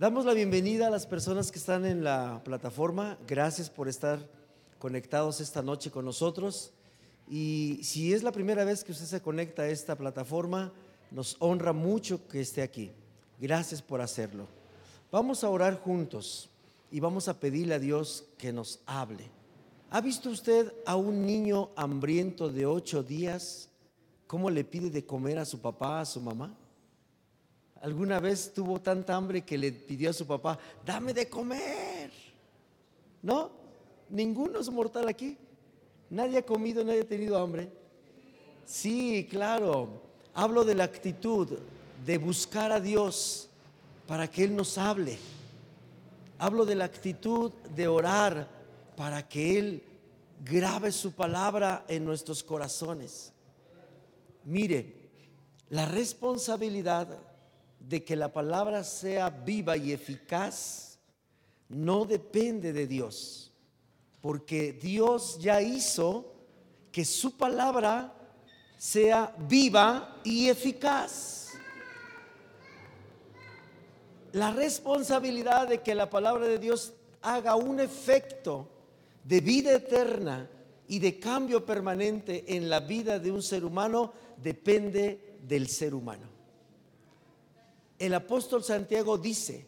[0.00, 3.18] Damos la bienvenida a las personas que están en la plataforma.
[3.28, 4.26] Gracias por estar
[4.78, 6.72] conectados esta noche con nosotros.
[7.28, 10.72] Y si es la primera vez que usted se conecta a esta plataforma,
[11.10, 12.92] nos honra mucho que esté aquí.
[13.38, 14.46] Gracias por hacerlo.
[15.12, 16.48] Vamos a orar juntos
[16.90, 19.24] y vamos a pedirle a Dios que nos hable.
[19.90, 23.68] ¿Ha visto usted a un niño hambriento de ocho días?
[24.26, 26.56] ¿Cómo le pide de comer a su papá, a su mamá?
[27.80, 32.10] ¿Alguna vez tuvo tanta hambre que le pidió a su papá, dame de comer?
[33.22, 33.50] ¿No?
[34.10, 35.38] Ninguno es mortal aquí.
[36.10, 37.70] Nadie ha comido, nadie ha tenido hambre.
[38.66, 39.88] Sí, claro.
[40.34, 41.58] Hablo de la actitud
[42.04, 43.48] de buscar a Dios
[44.06, 45.18] para que Él nos hable.
[46.38, 48.48] Hablo de la actitud de orar
[48.96, 49.82] para que Él
[50.44, 53.32] grabe su palabra en nuestros corazones.
[54.44, 54.94] Mire,
[55.70, 57.08] la responsabilidad
[57.80, 60.98] de que la palabra sea viva y eficaz
[61.68, 63.52] no depende de Dios,
[64.20, 66.34] porque Dios ya hizo
[66.92, 68.12] que su palabra
[68.76, 71.48] sea viva y eficaz.
[74.32, 78.68] La responsabilidad de que la palabra de Dios haga un efecto
[79.24, 80.48] de vida eterna
[80.86, 86.39] y de cambio permanente en la vida de un ser humano depende del ser humano
[88.00, 89.66] el apóstol Santiago dice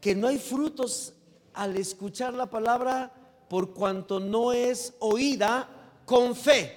[0.00, 1.14] que no hay frutos
[1.54, 3.10] al escuchar la palabra
[3.48, 5.66] por cuanto no es oída
[6.04, 6.76] con fe.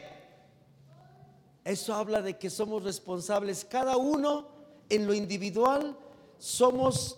[1.65, 4.47] Eso habla de que somos responsables, cada uno
[4.87, 5.97] en lo individual
[6.37, 7.17] somos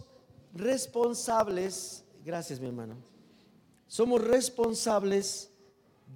[0.54, 2.96] responsables, gracias mi hermano,
[3.88, 5.52] somos responsables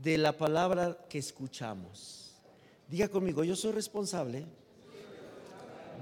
[0.02, 2.36] de la palabra que escuchamos.
[2.88, 4.46] Diga conmigo, yo soy responsable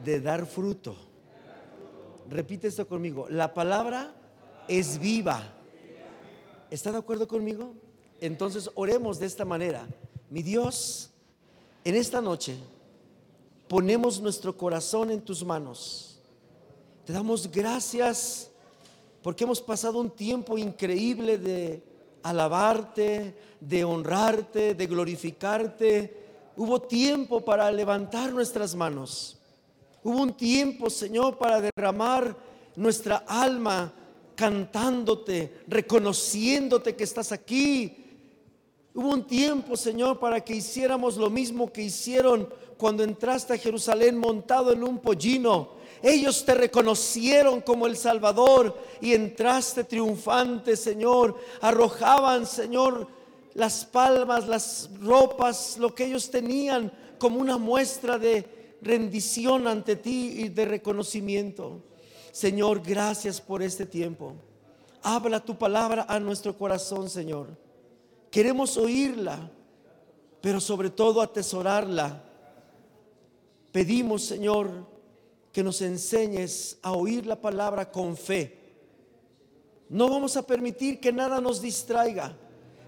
[0.06, 1.09] de dar fruto.
[2.30, 3.28] Repite esto conmigo.
[3.30, 4.14] La palabra
[4.68, 5.42] es viva.
[6.70, 7.74] ¿Está de acuerdo conmigo?
[8.22, 9.88] Entonces oremos de esta manera.
[10.30, 11.10] Mi Dios,
[11.84, 12.56] en esta noche
[13.68, 16.20] ponemos nuestro corazón en tus manos.
[17.04, 18.52] Te damos gracias
[19.23, 21.84] porque hemos pasado un tiempo increíble de
[22.22, 26.18] alabarte, de honrarte, de glorificarte.
[26.56, 29.39] Hubo tiempo para levantar nuestras manos.
[30.04, 32.36] Hubo un tiempo, Señor, para derramar
[32.76, 33.93] nuestra alma
[34.36, 38.05] cantándote, reconociéndote que estás aquí.
[38.93, 44.17] Hubo un tiempo, Señor, para que hiciéramos lo mismo que hicieron cuando entraste a Jerusalén
[44.17, 45.71] montado en un pollino.
[46.02, 51.38] Ellos te reconocieron como el Salvador y entraste triunfante, Señor.
[51.59, 53.08] Arrojaban, Señor,
[53.54, 60.34] las palmas, las ropas, lo que ellos tenían como una muestra de rendición ante ti
[60.38, 61.82] y de reconocimiento.
[62.32, 64.36] Señor, gracias por este tiempo.
[65.02, 67.58] Habla tu palabra a nuestro corazón, Señor.
[68.30, 69.50] Queremos oírla,
[70.42, 72.23] pero sobre todo atesorarla.
[73.72, 74.88] Pedimos, Señor,
[75.52, 78.58] que nos enseñes a oír la palabra con fe.
[79.89, 82.38] No vamos a permitir que nada nos distraiga,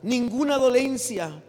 [0.04, 1.42] ninguna dolencia,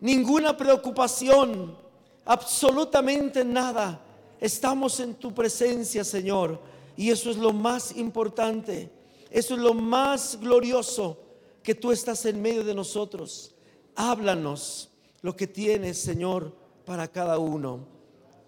[0.00, 1.76] ninguna preocupación,
[2.24, 4.00] absolutamente nada.
[4.40, 6.60] Estamos en tu presencia, Señor.
[6.96, 8.90] Y eso es lo más importante.
[9.30, 11.18] Eso es lo más glorioso
[11.62, 13.54] que tú estás en medio de nosotros.
[13.94, 14.90] Háblanos
[15.22, 17.86] lo que tienes, Señor, para cada uno.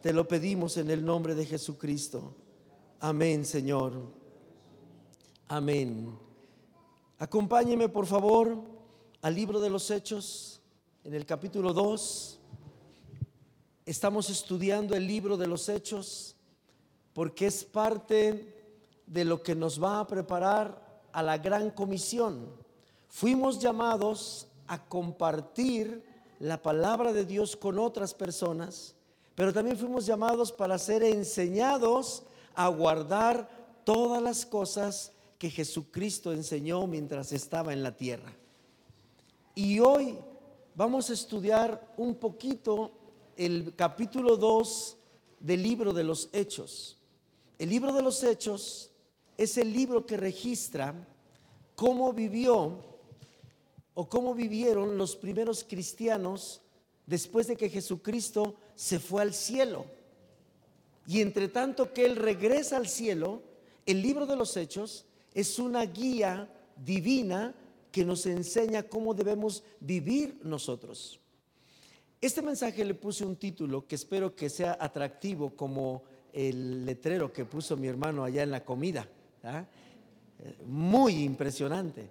[0.03, 2.35] Te lo pedimos en el nombre de Jesucristo.
[3.01, 3.93] Amén, Señor.
[5.49, 6.19] Amén.
[7.19, 8.63] Acompáñeme, por favor,
[9.23, 10.61] al libro de los Hechos,
[11.05, 12.41] en el capítulo 2.
[13.87, 16.37] Estamos estudiando el libro de los hechos
[17.13, 18.55] porque es parte
[19.07, 22.49] de lo que nos va a preparar a la gran comisión.
[23.09, 26.03] Fuimos llamados a compartir
[26.41, 28.95] la palabra de Dios con otras personas,
[29.35, 32.23] pero también fuimos llamados para ser enseñados
[32.55, 33.51] a guardar
[33.85, 38.33] todas las cosas que Jesucristo enseñó mientras estaba en la tierra.
[39.55, 40.19] Y hoy
[40.75, 43.04] vamos a estudiar un poquito
[43.37, 44.97] el capítulo 2
[45.41, 46.99] del libro de los Hechos.
[47.59, 48.91] El libro de los Hechos
[49.37, 50.95] es el libro que registra
[51.75, 52.79] cómo vivió
[53.95, 56.61] o cómo vivieron los primeros cristianos
[57.07, 59.87] después de que Jesucristo se fue al cielo.
[61.07, 63.43] Y entre tanto que Él regresa al cielo,
[63.87, 65.05] el libro de los Hechos
[65.35, 67.55] es una guía divina
[67.93, 71.21] que nos enseña cómo debemos vivir nosotros.
[72.25, 77.45] Este mensaje le puse un título que espero que sea atractivo como el letrero que
[77.45, 79.07] puso mi hermano allá en la comida.
[79.43, 79.67] ¿ah?
[80.65, 82.09] Muy impresionante.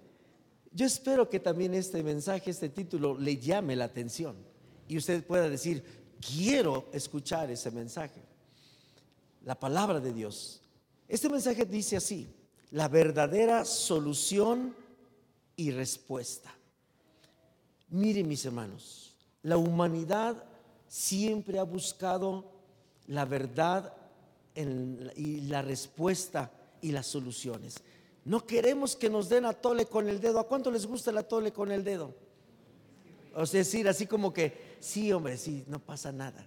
[0.70, 4.36] Yo espero que también este mensaje, este título, le llame la atención
[4.86, 5.82] y usted pueda decir,
[6.20, 8.22] quiero escuchar ese mensaje.
[9.44, 10.62] La palabra de Dios.
[11.08, 12.28] Este mensaje dice así,
[12.70, 14.76] la verdadera solución
[15.56, 16.54] y respuesta.
[17.88, 19.03] Miren mis hermanos,
[19.44, 20.42] la humanidad
[20.88, 22.50] siempre ha buscado
[23.06, 23.94] la verdad
[24.56, 26.50] y la respuesta
[26.80, 27.76] y las soluciones.
[28.24, 30.40] No queremos que nos den a tole con el dedo.
[30.40, 32.14] ¿A cuánto les gusta el atole con el dedo?
[33.34, 36.46] O sea, decir así como que, sí, hombre, sí, no pasa nada.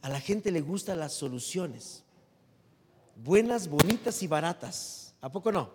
[0.00, 2.04] A la gente le gustan las soluciones.
[3.16, 5.14] Buenas, bonitas y baratas.
[5.20, 5.70] ¿A poco no?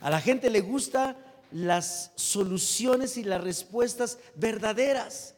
[0.00, 1.16] A la gente le gusta
[1.54, 5.36] las soluciones y las respuestas verdaderas.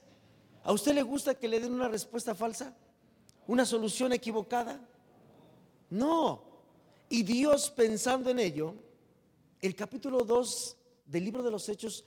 [0.65, 2.75] ¿A usted le gusta que le den una respuesta falsa?
[3.47, 4.81] ¿Una solución equivocada?
[5.91, 6.43] No.
[7.11, 8.75] Y Dios pensando en ello,
[9.61, 12.07] el capítulo 2 del libro de los Hechos,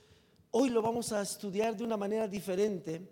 [0.50, 3.08] hoy lo vamos a estudiar de una manera diferente.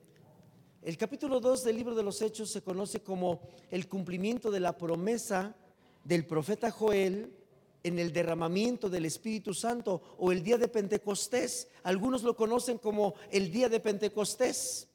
[0.83, 3.41] El capítulo 2 del libro de los Hechos se conoce como
[3.71, 5.55] el cumplimiento de la promesa
[6.03, 7.38] del profeta Joel
[7.83, 11.69] en el derramamiento del Espíritu Santo o el día de Pentecostés.
[11.83, 14.89] Algunos lo conocen como el día de Pentecostés,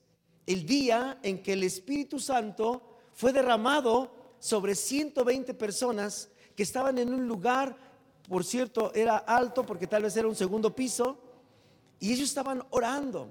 [0.46, 2.82] el día en que el Espíritu Santo
[3.14, 7.78] fue derramado sobre 120 personas que estaban en un lugar,
[8.28, 11.18] por cierto, era alto porque tal vez era un segundo piso,
[12.00, 13.30] y ellos estaban orando.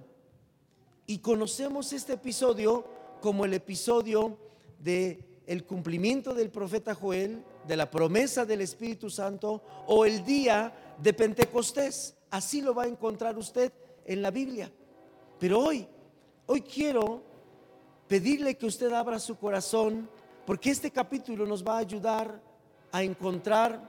[1.07, 2.87] Y conocemos este episodio
[3.21, 4.39] como el episodio
[4.79, 10.73] de el cumplimiento del profeta Joel, de la promesa del Espíritu Santo o el día
[10.99, 12.15] de Pentecostés.
[12.31, 13.73] Así lo va a encontrar usted
[14.05, 14.71] en la Biblia.
[15.39, 15.87] Pero hoy,
[16.47, 17.23] hoy quiero
[18.09, 20.09] pedirle que usted abra su corazón
[20.45, 22.41] porque este capítulo nos va a ayudar
[22.91, 23.81] a encontrar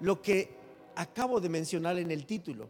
[0.00, 0.50] lo que
[0.96, 2.68] acabo de mencionar en el título,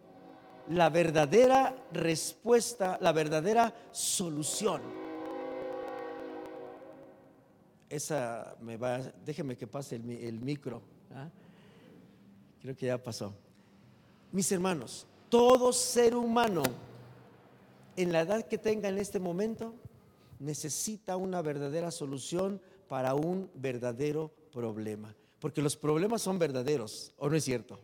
[0.68, 4.99] la verdadera respuesta, la verdadera solución.
[7.90, 10.80] Esa me va, déjeme que pase el, micro.
[11.12, 11.28] ¿ah?
[12.62, 13.34] Creo que ya pasó.
[14.32, 16.62] Mis hermanos, todo ser humano
[17.96, 19.74] en la edad que tenga en este momento
[20.38, 25.14] necesita una verdadera solución para un verdadero problema.
[25.40, 27.80] Porque los problemas son verdaderos, ¿o no es cierto?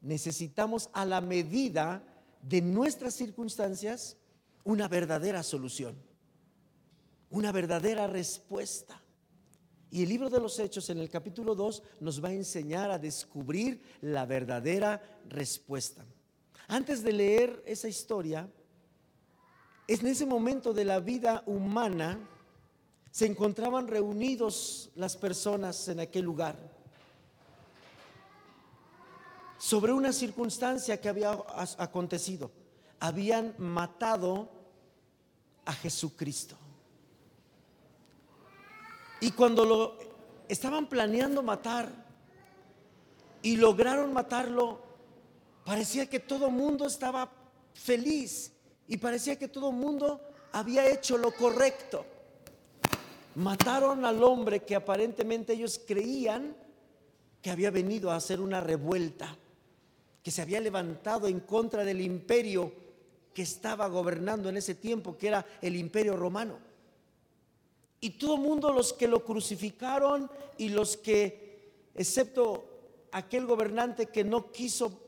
[0.00, 2.04] Necesitamos a la medida
[2.42, 4.16] de nuestras circunstancias
[4.64, 5.96] una verdadera solución,
[7.30, 9.00] una verdadera respuesta.
[9.90, 12.98] Y el libro de los Hechos en el capítulo 2 nos va a enseñar a
[12.98, 16.04] descubrir la verdadera respuesta.
[16.68, 18.48] Antes de leer esa historia,
[19.88, 22.20] en ese momento de la vida humana
[23.10, 26.56] se encontraban reunidos las personas en aquel lugar
[29.58, 31.38] sobre una circunstancia que había
[31.76, 32.50] acontecido.
[32.98, 34.48] Habían matado
[35.64, 36.56] a Jesucristo.
[39.20, 39.98] Y cuando lo
[40.48, 41.88] estaban planeando matar
[43.42, 44.80] y lograron matarlo,
[45.64, 47.30] parecía que todo mundo estaba
[47.74, 48.52] feliz
[48.88, 50.20] y parecía que todo mundo
[50.52, 52.04] había hecho lo correcto.
[53.36, 56.56] Mataron al hombre que aparentemente ellos creían
[57.40, 59.36] que había venido a hacer una revuelta,
[60.22, 62.72] que se había levantado en contra del imperio
[63.32, 66.69] que estaba gobernando en ese tiempo, que era el imperio romano.
[68.00, 72.64] Y todo el mundo, los que lo crucificaron y los que, excepto
[73.12, 75.00] aquel gobernante que no quiso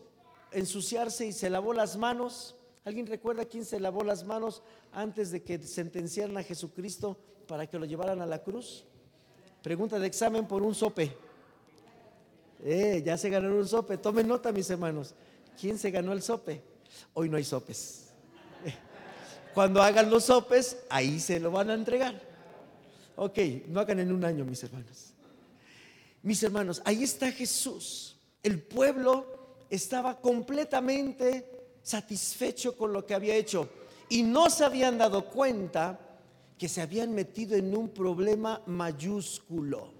[0.50, 5.42] ensuciarse y se lavó las manos, ¿alguien recuerda quién se lavó las manos antes de
[5.42, 7.16] que sentenciaran a Jesucristo?
[7.52, 8.84] para que lo llevaran a la cruz.
[9.62, 11.14] Pregunta de examen por un sope.
[12.64, 13.99] Eh, ya se ganó un sope.
[13.99, 15.14] Tomen nota, mis hermanos.
[15.61, 16.62] ¿Quién se ganó el sope?
[17.14, 18.08] Hoy no hay sopes.
[19.54, 22.31] Cuando hagan los sopes, ahí se lo van a entregar.
[23.16, 23.38] Ok,
[23.69, 25.12] no hagan en un año, mis hermanos.
[26.23, 28.16] Mis hermanos, ahí está Jesús.
[28.42, 29.26] El pueblo
[29.71, 33.69] estaba completamente satisfecho con lo que había hecho
[34.09, 35.99] y no se habían dado cuenta
[36.59, 39.92] que se habían metido en un problema mayúsculo.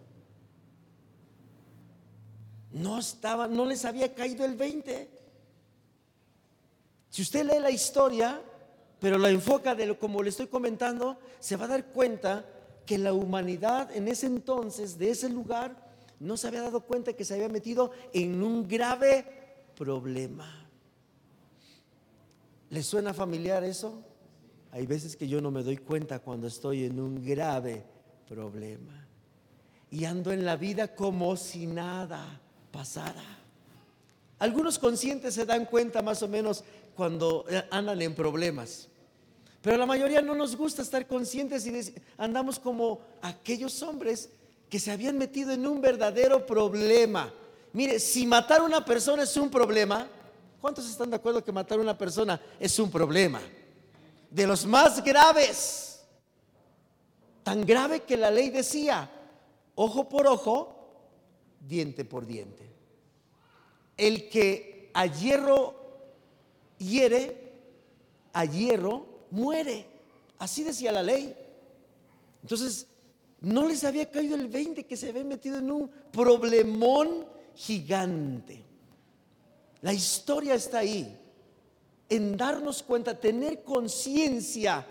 [2.73, 5.11] No estaba, no les había caído el 20.
[7.11, 8.41] Si usted lee la historia,
[9.01, 12.47] pero la enfoca de lo como le estoy comentando, se va a dar cuenta
[12.87, 17.25] que la humanidad en ese entonces, de ese lugar, no se había dado cuenta que
[17.25, 19.27] se había metido en un grave
[19.77, 20.69] problema.
[22.71, 24.03] ¿Le suena familiar eso?
[24.71, 27.85] Hay veces que yo no me doy cuenta cuando estoy en un grave
[28.27, 29.07] problema.
[29.91, 32.41] Y ando en la vida como si nada.
[32.71, 33.39] pasara.
[34.39, 38.89] Algunos conscientes se dan cuenta más o menos cuando eh, andan en problemas.
[39.63, 44.29] Pero la mayoría no nos gusta estar conscientes y andamos como aquellos hombres
[44.69, 47.33] que se habían metido en un verdadero problema.
[47.73, 50.09] Mire, si matar a una persona es un problema,
[50.61, 53.41] ¿cuántos están de acuerdo que matar a una persona es un problema?
[54.29, 56.01] De los más graves.
[57.45, 59.09] Tan grave que la ley decía,
[59.77, 60.75] ojo por ojo,
[61.61, 62.69] diente por diente.
[63.97, 65.77] El que a hierro
[66.79, 67.53] hiere,
[68.33, 69.87] a hierro muere.
[70.39, 71.35] Así decía la ley.
[72.43, 72.87] Entonces,
[73.41, 78.65] no les había caído el 20 que se había metido en un problemón gigante.
[79.81, 81.19] La historia está ahí,
[82.09, 84.87] en darnos cuenta, tener conciencia.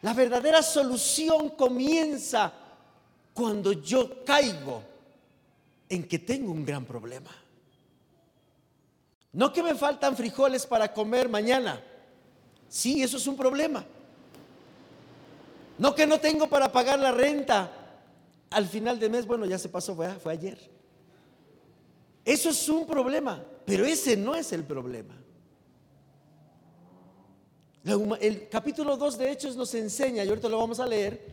[0.00, 2.52] La verdadera solución comienza
[3.34, 4.82] cuando yo caigo
[5.88, 7.30] en que tengo un gran problema.
[9.32, 11.82] No que me faltan frijoles para comer mañana.
[12.72, 13.84] Sí, eso es un problema.
[15.76, 17.70] No que no tengo para pagar la renta.
[18.48, 20.58] Al final de mes, bueno, ya se pasó, fue, fue ayer.
[22.24, 25.14] Eso es un problema, pero ese no es el problema.
[28.20, 31.26] El capítulo 2 de Hechos nos enseña, y ahorita lo vamos a leer,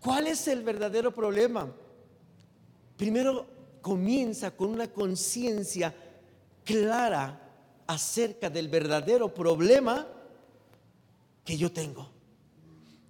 [0.00, 1.72] cuál es el verdadero problema.
[2.96, 3.46] Primero
[3.80, 5.94] comienza con una conciencia
[6.64, 7.40] clara
[7.86, 10.16] acerca del verdadero problema
[11.50, 12.08] que yo tengo.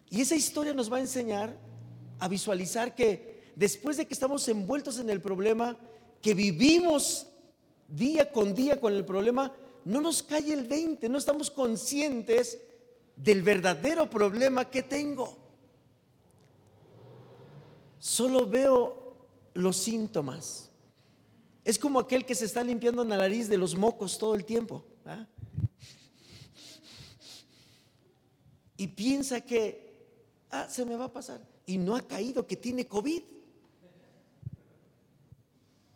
[0.09, 1.55] Y esa historia nos va a enseñar
[2.19, 5.77] a visualizar que después de que estamos envueltos en el problema,
[6.23, 7.27] que vivimos
[7.87, 9.53] día con día con el problema,
[9.85, 12.59] no nos cae el 20, no estamos conscientes
[13.15, 15.37] del verdadero problema que tengo.
[17.99, 19.17] Solo veo
[19.53, 20.71] los síntomas.
[21.63, 24.87] Es como aquel que se está limpiando la nariz de los mocos todo el tiempo.
[28.81, 30.09] Y piensa que,
[30.51, 31.47] ah, se me va a pasar.
[31.67, 33.23] Y no ha caído que tiene COVID.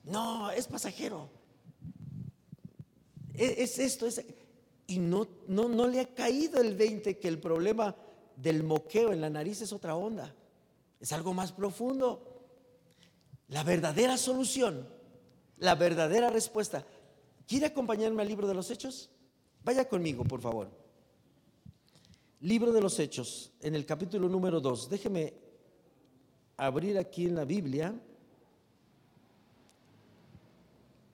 [0.04, 1.30] No, es pasajero.
[3.32, 4.22] E, es, esto, es...
[4.86, 7.96] Y no, no, no le ha caído el 20 que el problema
[8.36, 10.34] del moqueo en la nariz es otra onda.
[11.00, 12.44] Es algo más profundo.
[13.48, 14.86] La verdadera solución,
[15.56, 16.84] la verdadera respuesta.
[17.46, 19.08] ¿Quiere acompañarme al libro de los hechos?
[19.62, 20.83] Vaya conmigo, por favor.
[22.44, 24.90] Libro de los Hechos, en el capítulo número 2.
[24.90, 25.32] Déjeme
[26.58, 27.98] abrir aquí en la Biblia.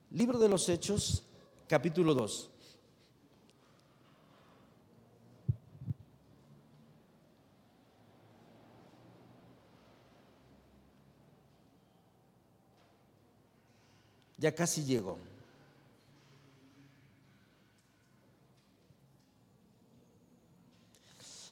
[0.09, 1.23] Libro de los Hechos,
[1.69, 2.49] capítulo 2.
[14.37, 15.30] Ya casi llego.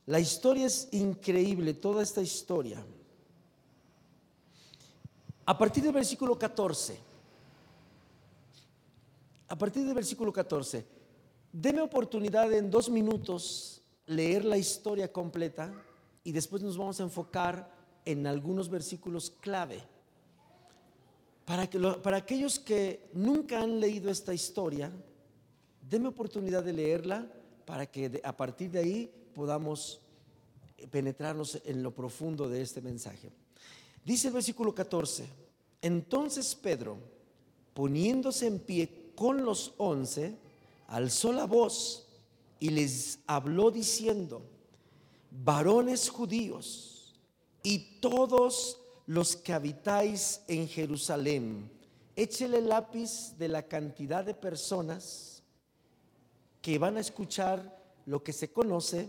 [0.09, 2.83] La historia es increíble, toda esta historia.
[5.45, 6.97] A partir del versículo 14,
[9.49, 10.83] a partir del versículo 14,
[11.53, 15.71] deme oportunidad en dos minutos leer la historia completa
[16.23, 17.71] y después nos vamos a enfocar
[18.03, 19.79] en algunos versículos clave.
[21.45, 24.91] Para, que para aquellos que nunca han leído esta historia,
[25.87, 27.31] deme oportunidad de leerla
[27.63, 30.01] para que a partir de ahí podamos
[30.91, 33.31] penetrarnos en lo profundo de este mensaje.
[34.05, 35.27] Dice el versículo 14,
[35.81, 36.97] entonces Pedro,
[37.73, 40.37] poniéndose en pie con los once,
[40.87, 42.07] alzó la voz
[42.59, 44.41] y les habló diciendo,
[45.31, 47.15] varones judíos
[47.63, 51.69] y todos los que habitáis en Jerusalén,
[52.15, 55.43] échele lápiz de la cantidad de personas
[56.61, 57.78] que van a escuchar
[58.09, 59.07] lo que se conoce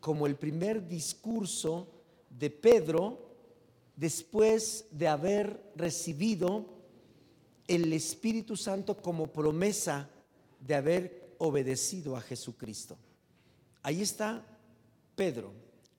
[0.00, 1.86] como el primer discurso
[2.30, 3.28] de Pedro
[3.94, 6.64] después de haber recibido
[7.66, 10.08] el Espíritu Santo como promesa
[10.66, 12.96] de haber obedecido a Jesucristo.
[13.82, 14.42] Ahí está
[15.14, 15.52] Pedro.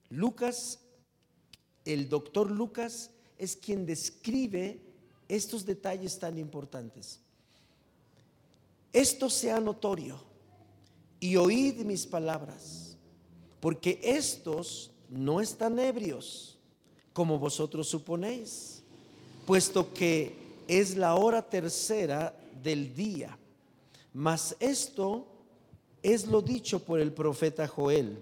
[0.08, 0.80] Lucas,
[1.84, 4.82] el doctor Lucas, es quien describe
[5.28, 7.20] estos detalles tan importantes.
[8.92, 10.29] Esto sea notorio
[11.20, 12.80] y oíd mis palabras
[13.60, 16.58] porque estos no están ebrios,
[17.12, 18.82] como vosotros suponéis,
[19.46, 20.34] puesto que
[20.66, 23.36] es la hora tercera del día.
[24.14, 25.26] Mas esto
[26.02, 28.18] es lo dicho por el profeta Joel.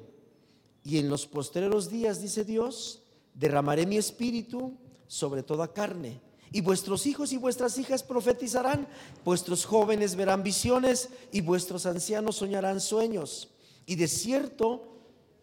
[0.83, 3.03] Y en los postreros días, dice Dios,
[3.35, 4.73] derramaré mi espíritu
[5.07, 6.21] sobre toda carne.
[6.51, 8.89] Y vuestros hijos y vuestras hijas profetizarán,
[9.25, 13.51] vuestros jóvenes verán visiones y vuestros ancianos soñarán sueños.
[13.87, 14.89] Y de cierto,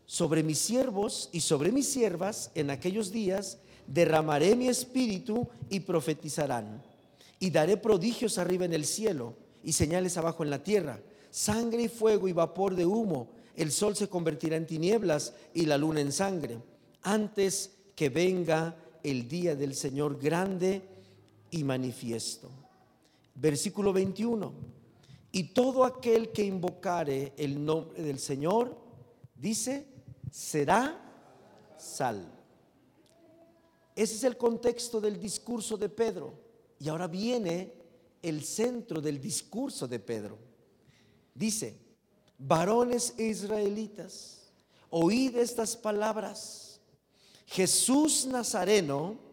[0.05, 6.83] sobre mis siervos y sobre mis siervas en aquellos días derramaré mi espíritu y profetizarán.
[7.39, 11.87] Y daré prodigios arriba en el cielo y señales abajo en la tierra, sangre y
[11.87, 13.29] fuego y vapor de humo.
[13.55, 16.59] El sol se convertirá en tinieblas y la luna en sangre,
[17.01, 20.94] antes que venga el día del Señor grande
[21.55, 22.49] y manifiesto.
[23.33, 24.53] Versículo 21.
[25.31, 28.77] Y todo aquel que invocare el nombre del Señor,
[29.35, 29.87] dice,
[30.29, 31.01] será
[31.77, 32.35] salvo.
[33.95, 36.33] Ese es el contexto del discurso de Pedro.
[36.77, 37.73] Y ahora viene
[38.21, 40.37] el centro del discurso de Pedro.
[41.33, 41.77] Dice,
[42.37, 44.51] varones israelitas,
[44.89, 46.81] oíd estas palabras.
[47.45, 49.24] Jesús Nazareno,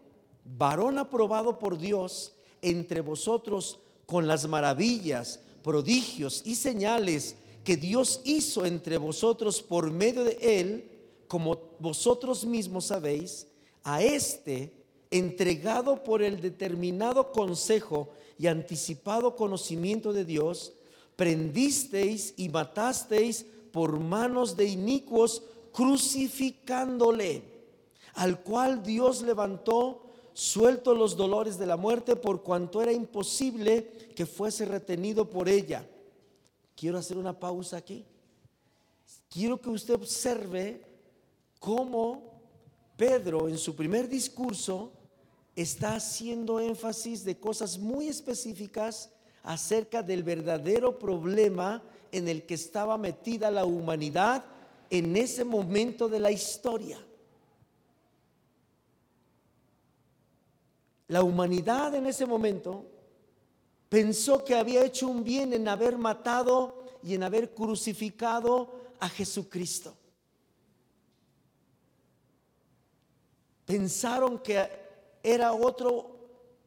[0.45, 8.65] varón aprobado por Dios entre vosotros con las maravillas, prodigios y señales que Dios hizo
[8.65, 10.91] entre vosotros por medio de él,
[11.27, 13.47] como vosotros mismos sabéis,
[13.83, 14.73] a este,
[15.11, 20.73] entregado por el determinado consejo y anticipado conocimiento de Dios,
[21.15, 27.43] prendisteis y matasteis por manos de inicuos, crucificándole,
[28.13, 30.02] al cual Dios levantó
[30.33, 35.87] suelto los dolores de la muerte por cuanto era imposible que fuese retenido por ella.
[36.75, 38.05] Quiero hacer una pausa aquí.
[39.29, 40.81] Quiero que usted observe
[41.59, 42.41] cómo
[42.97, 44.91] Pedro en su primer discurso
[45.55, 49.09] está haciendo énfasis de cosas muy específicas
[49.43, 54.45] acerca del verdadero problema en el que estaba metida la humanidad
[54.89, 56.97] en ese momento de la historia.
[61.13, 62.85] La humanidad en ese momento
[63.87, 69.95] pensó que había hecho un bien en haber matado y en haber crucificado a Jesucristo.
[73.65, 74.69] pensaron que
[75.21, 76.17] era otro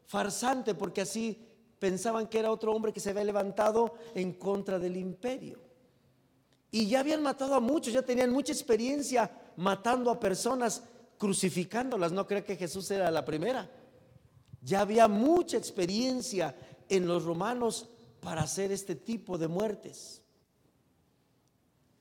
[0.07, 1.39] farsante, porque así
[1.79, 5.59] pensaban que era otro hombre que se había levantado en contra del imperio.
[6.71, 10.83] Y ya habían matado a muchos, ya tenían mucha experiencia matando a personas,
[11.19, 12.13] crucificándolas.
[12.13, 13.71] No creo que Jesús era la primera.
[14.67, 16.57] Ya había mucha experiencia
[16.89, 17.89] en los romanos
[18.21, 20.21] para hacer este tipo de muertes.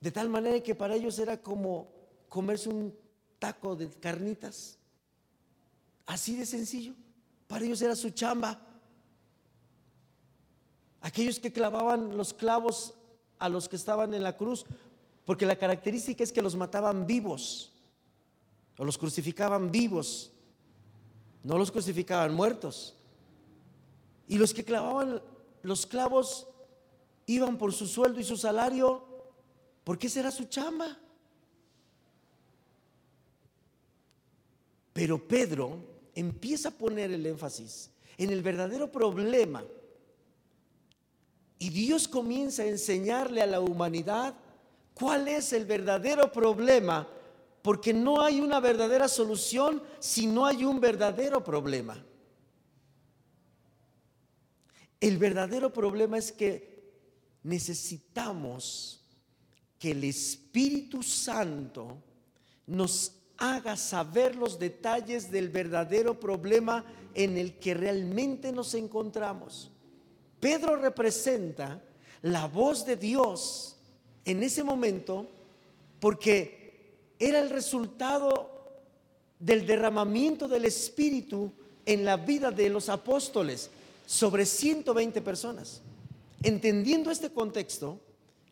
[0.01, 1.91] De tal manera que para ellos era como
[2.27, 2.91] comerse un
[3.37, 4.79] taco de carnitas.
[6.07, 6.95] Así de sencillo.
[7.45, 8.59] Para ellos era su chamba.
[11.01, 12.95] Aquellos que clavaban los clavos
[13.37, 14.65] a los que estaban en la cruz,
[15.23, 17.73] porque la característica es que los mataban vivos,
[18.79, 20.31] o los crucificaban vivos,
[21.45, 22.95] no los crucificaban muertos.
[24.27, 25.21] Y los que clavaban
[25.61, 26.47] los clavos
[27.27, 29.03] iban por su sueldo y su salario,
[29.83, 30.97] porque esa era su chamba.
[34.91, 35.77] Pero Pedro
[36.15, 39.63] empieza a poner el énfasis en el verdadero problema.
[41.59, 44.33] Y Dios comienza a enseñarle a la humanidad
[44.95, 47.07] cuál es el verdadero problema,
[47.65, 51.97] porque no hay una verdadera solución si no hay un verdadero problema.
[54.99, 56.93] El verdadero problema es que
[57.41, 59.03] necesitamos
[59.79, 62.03] que el Espíritu Santo
[62.67, 69.71] nos haga saber los detalles del verdadero problema en el que realmente nos encontramos.
[70.39, 71.81] Pedro representa
[72.21, 73.77] la voz de Dios
[74.23, 75.27] en ese momento
[75.99, 76.64] porque
[77.19, 78.51] era el resultado
[79.39, 81.51] del derramamiento del Espíritu
[81.85, 83.69] en la vida de los apóstoles
[84.05, 85.81] sobre 120 personas.
[86.43, 87.99] Entendiendo este contexto,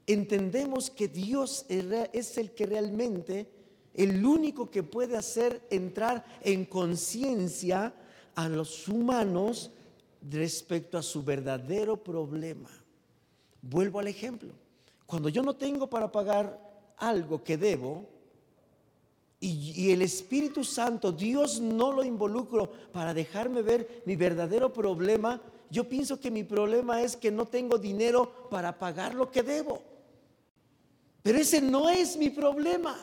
[0.07, 3.47] entendemos que Dios es el que realmente
[3.93, 7.93] el único que puede hacer entrar en conciencia
[8.35, 9.71] a los humanos
[10.29, 12.69] respecto a su verdadero problema.
[13.61, 14.53] Vuelvo al ejemplo.
[15.05, 16.59] Cuando yo no tengo para pagar
[16.97, 18.09] algo que debo
[19.45, 25.89] y, el Espíritu Santo, Dios no lo involucro para dejarme ver mi verdadero problema, yo
[25.89, 29.81] pienso que mi problema es que no tengo dinero para pagar lo que debo.
[31.21, 32.95] Pero ese no es mi problema.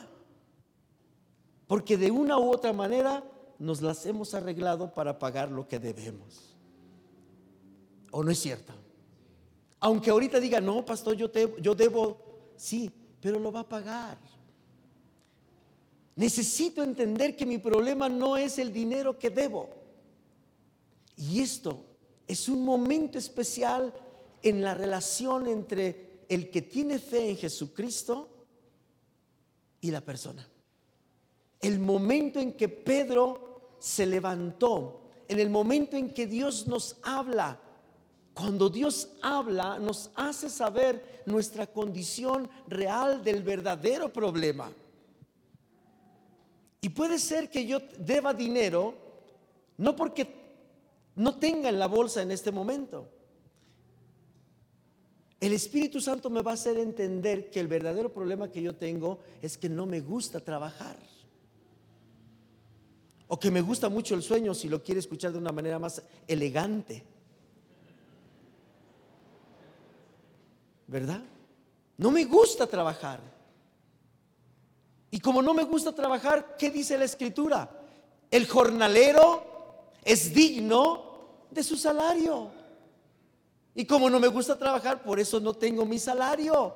[1.67, 3.23] Porque de una u otra manera
[3.59, 6.55] nos las hemos arreglado para pagar lo que debemos.
[8.11, 8.73] ¿O no es cierto?
[9.79, 12.17] Aunque ahorita diga, no, pastor, yo, yo debo,
[12.55, 14.30] sí, pero lo va a pagar.
[16.21, 19.71] Necesito entender que mi problema no es el dinero que debo.
[21.17, 21.83] Y esto
[22.27, 23.91] es un momento especial
[24.43, 28.29] en la relación entre el que tiene fe en Jesucristo
[29.81, 30.47] y la persona.
[31.59, 37.59] El momento en que Pedro se levantó, en el momento en que Dios nos habla,
[38.35, 44.71] cuando Dios habla nos hace saber nuestra condición real del verdadero problema.
[46.81, 48.95] Y puede ser que yo deba dinero,
[49.77, 50.27] no porque
[51.15, 53.07] no tenga en la bolsa en este momento.
[55.39, 59.19] El Espíritu Santo me va a hacer entender que el verdadero problema que yo tengo
[59.41, 60.97] es que no me gusta trabajar.
[63.27, 66.01] O que me gusta mucho el sueño si lo quiere escuchar de una manera más
[66.27, 67.03] elegante.
[70.87, 71.21] ¿Verdad?
[71.97, 73.40] No me gusta trabajar.
[75.11, 77.69] Y como no me gusta trabajar, ¿qué dice la escritura?
[78.31, 79.43] El jornalero
[80.03, 81.03] es digno
[81.51, 82.49] de su salario.
[83.75, 86.73] Y como no me gusta trabajar, por eso no tengo mi salario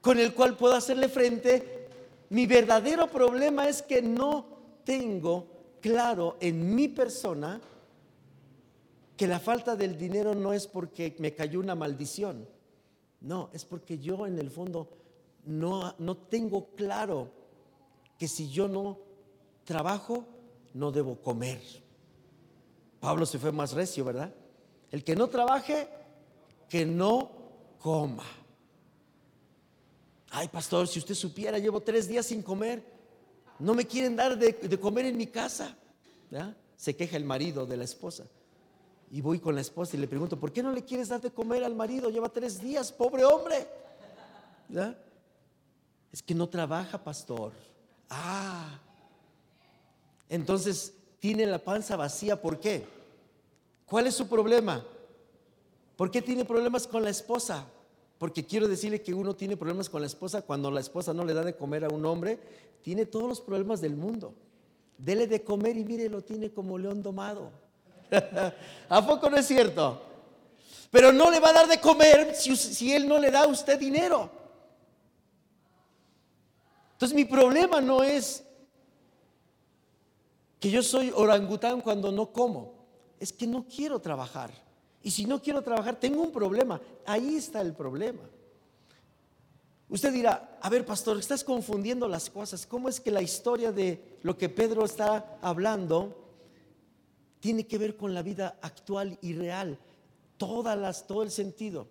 [0.00, 1.88] con el cual puedo hacerle frente.
[2.30, 4.44] Mi verdadero problema es que no
[4.84, 5.46] tengo
[5.80, 7.60] claro en mi persona
[9.16, 12.48] que la falta del dinero no es porque me cayó una maldición.
[13.20, 14.88] No, es porque yo en el fondo
[15.44, 17.30] no, no tengo claro
[18.18, 18.98] que si yo no
[19.64, 20.24] trabajo,
[20.74, 21.60] no debo comer.
[23.00, 24.32] Pablo se fue más recio, ¿verdad?
[24.90, 25.88] El que no trabaje,
[26.68, 27.30] que no
[27.78, 28.26] coma.
[30.30, 32.84] Ay, pastor, si usted supiera, llevo tres días sin comer.
[33.58, 35.76] No me quieren dar de, comer en mi casa.
[36.76, 38.24] Se queja el marido de la esposa.
[39.10, 41.30] Y voy con la esposa y le pregunto, ¿por qué no le quieres dar de
[41.30, 42.10] comer al marido?
[42.10, 43.66] Lleva tres días, pobre hombre.
[46.12, 47.52] Es que no trabaja, pastor.
[48.08, 48.78] Ah.
[50.28, 52.40] Entonces, tiene la panza vacía.
[52.40, 52.84] ¿Por qué?
[53.86, 54.84] ¿Cuál es su problema?
[55.96, 57.66] ¿Por qué tiene problemas con la esposa?
[58.18, 61.34] Porque quiero decirle que uno tiene problemas con la esposa cuando la esposa no le
[61.34, 62.38] da de comer a un hombre,
[62.82, 64.34] tiene todos los problemas del mundo.
[64.98, 67.50] Dele de comer y mire, lo tiene como león domado.
[68.88, 70.02] ¿A poco no es cierto?
[70.90, 73.46] Pero no le va a dar de comer si, si él no le da a
[73.46, 74.39] usted dinero.
[77.00, 78.44] Entonces mi problema no es
[80.58, 82.74] que yo soy orangután cuando no como,
[83.18, 84.52] es que no quiero trabajar.
[85.02, 86.78] Y si no quiero trabajar, tengo un problema.
[87.06, 88.20] Ahí está el problema.
[89.88, 92.66] Usted dirá, a ver, pastor, estás confundiendo las cosas.
[92.66, 96.34] ¿Cómo es que la historia de lo que Pedro está hablando
[97.40, 99.78] tiene que ver con la vida actual y real?
[100.36, 101.88] Todas las, todo el sentido.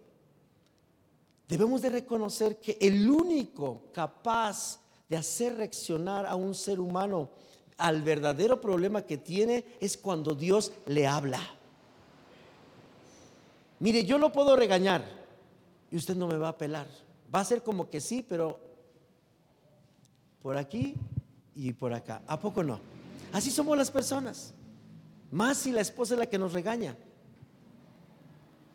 [1.47, 7.29] Debemos de reconocer que el único capaz de hacer reaccionar a un ser humano
[7.77, 11.39] al verdadero problema que tiene es cuando Dios le habla.
[13.79, 15.03] Mire, yo lo puedo regañar
[15.89, 16.87] y usted no me va a pelar.
[17.33, 18.59] Va a ser como que sí, pero
[20.41, 20.95] por aquí
[21.55, 22.21] y por acá.
[22.27, 22.79] ¿A poco no?
[23.31, 24.53] Así somos las personas.
[25.31, 26.95] Más si la esposa es la que nos regaña.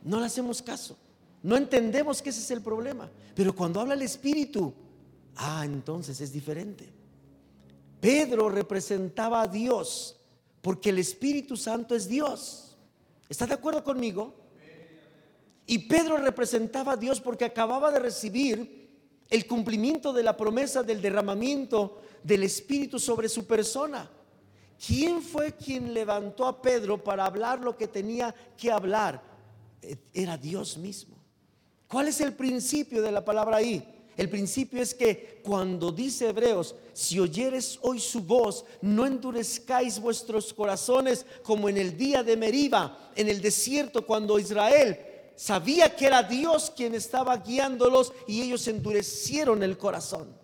[0.02, 0.96] No le hacemos caso.
[1.42, 3.10] No entendemos que ese es el problema.
[3.34, 4.72] Pero cuando habla el Espíritu,
[5.36, 6.92] ah, entonces es diferente.
[8.00, 10.16] Pedro representaba a Dios
[10.60, 12.76] porque el Espíritu Santo es Dios.
[13.28, 14.34] ¿Está de acuerdo conmigo?
[15.66, 18.90] Y Pedro representaba a Dios porque acababa de recibir
[19.30, 24.10] el cumplimiento de la promesa del derramamiento del Espíritu sobre su persona.
[24.86, 29.22] ¿Quién fue quien levantó a Pedro para hablar lo que tenía que hablar?
[30.12, 31.16] Era Dios mismo.
[31.88, 33.93] ¿Cuál es el principio de la palabra ahí?
[34.16, 40.52] El principio es que cuando dice Hebreos, si oyeres hoy su voz, no endurezcáis vuestros
[40.52, 44.98] corazones como en el día de Meriba, en el desierto, cuando Israel
[45.34, 50.36] sabía que era Dios quien estaba guiándolos y ellos endurecieron el corazón.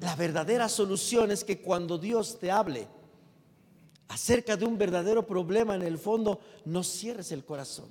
[0.00, 2.88] La verdadera solución es que cuando Dios te hable
[4.08, 7.88] acerca de un verdadero problema en el fondo, no cierres el corazón.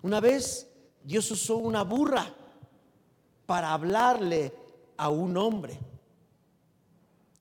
[0.00, 0.68] Una vez
[1.04, 2.34] Dios usó una burra
[3.48, 4.52] para hablarle
[4.98, 5.78] a un hombre.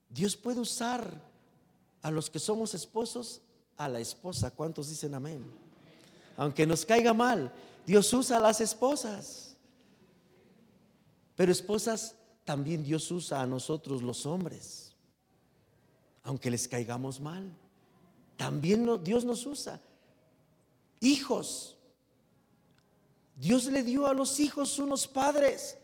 [0.10, 1.22] Dios puede usar
[2.02, 3.41] a los que somos esposos,
[3.76, 4.52] a la esposa.
[4.52, 5.43] ¿Cuántos dicen amén?
[6.38, 7.52] Aunque nos caiga mal,
[7.86, 9.58] Dios usa a las esposas.
[11.36, 12.15] Pero esposas,
[12.46, 14.93] también Dios usa a nosotros los hombres.
[16.24, 17.52] Aunque les caigamos mal.
[18.38, 19.82] También Dios nos usa.
[21.02, 21.76] Hijos.
[23.36, 25.78] Dios le dio a los hijos unos padres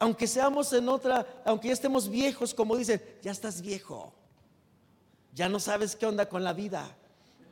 [0.00, 4.14] aunque seamos en otra, aunque ya estemos viejos, como dicen, ya estás viejo,
[5.34, 6.96] ya no sabes qué onda con la vida.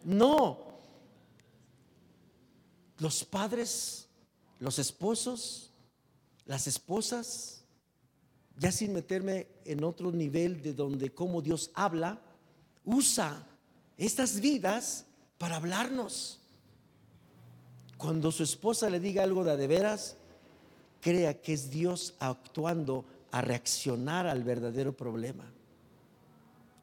[0.03, 0.67] No.
[2.97, 4.09] Los padres,
[4.59, 5.71] los esposos,
[6.47, 7.65] las esposas,
[8.57, 12.19] ya sin meterme en otro nivel de donde cómo Dios habla,
[12.87, 13.47] usa
[13.99, 15.05] estas vidas
[15.37, 16.41] para hablarnos.
[17.99, 20.17] Cuando su esposa le diga algo de, de veras,
[21.01, 25.45] crea que es Dios actuando a reaccionar al verdadero problema.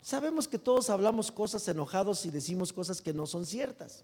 [0.01, 4.03] Sabemos que todos hablamos cosas enojados y decimos cosas que no son ciertas,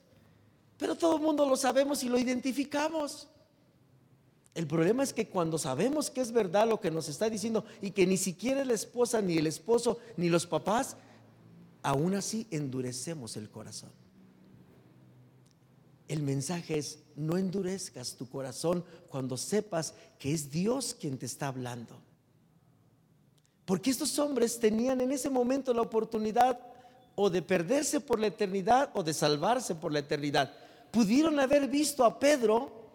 [0.78, 3.28] pero todo el mundo lo sabemos y lo identificamos.
[4.56, 7.92] El problema es que cuando sabemos que es verdad lo que nos está diciendo y
[7.92, 10.98] que ni siquiera la esposa, ni el esposo, ni los papás,
[11.84, 14.01] aún así endurecemos el corazón.
[16.12, 21.48] El mensaje es, no endurezcas tu corazón cuando sepas que es Dios quien te está
[21.48, 21.96] hablando.
[23.64, 26.60] Porque estos hombres tenían en ese momento la oportunidad
[27.16, 30.52] o de perderse por la eternidad o de salvarse por la eternidad.
[30.92, 32.90] Pudieron haber visto a Pedro,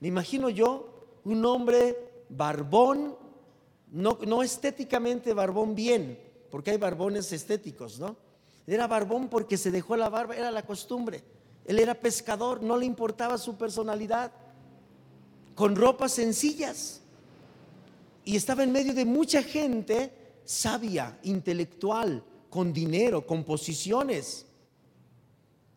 [0.00, 1.96] me imagino yo, un hombre
[2.28, 3.16] barbón,
[3.90, 6.18] no, no estéticamente barbón bien,
[6.50, 8.14] porque hay barbones estéticos, ¿no?
[8.66, 11.37] Era barbón porque se dejó la barba, era la costumbre.
[11.68, 14.32] Él era pescador, no le importaba su personalidad,
[15.54, 17.02] con ropas sencillas.
[18.24, 20.10] Y estaba en medio de mucha gente
[20.46, 24.46] sabia, intelectual, con dinero, con posiciones.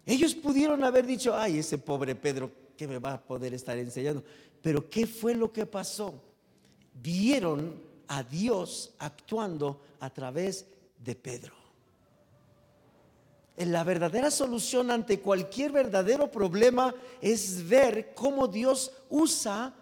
[0.06, 4.23] Ellos pudieron haber dicho, ay, ese pobre Pedro, ¿qué me va a poder estar enseñando?
[4.62, 6.23] Pero ¿qué fue lo que pasó?
[7.04, 7.75] Vieron
[8.08, 10.65] a Dios actuando a través
[11.04, 11.61] de Pedro.
[13.65, 19.74] La verdadera solución ante cualquier verdadero problema es ver cómo Dios usa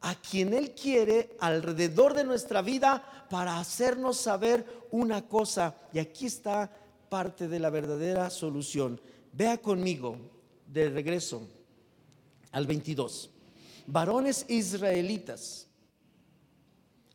[0.00, 5.74] a quien Él quiere alrededor de nuestra vida para hacernos saber una cosa.
[5.92, 6.70] Y aquí está
[7.08, 9.00] parte de la verdadera solución.
[9.32, 10.16] Vea conmigo
[10.66, 11.42] de regreso
[12.52, 13.30] al 22
[13.88, 15.66] varones israelitas,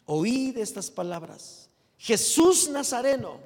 [0.06, 1.70] oíd estas palabras.
[1.98, 3.40] Jesús Nazareno,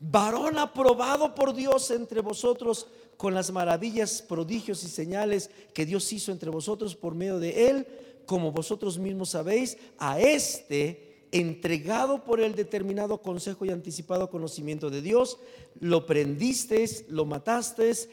[0.00, 6.32] varón aprobado por Dios entre vosotros con las maravillas, prodigios y señales que Dios hizo
[6.32, 7.86] entre vosotros por medio de él,
[8.26, 15.02] como vosotros mismos sabéis, a este entregado por el determinado consejo y anticipado conocimiento de
[15.02, 15.38] Dios,
[15.80, 18.08] lo prendisteis, lo matasteis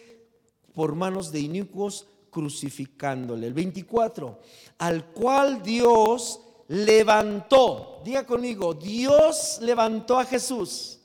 [0.74, 3.48] por manos de inicuos crucificándole.
[3.48, 4.40] El 24,
[4.80, 8.02] al cual Dios levantó.
[8.04, 11.00] Diga conmigo, Dios levantó a Jesús.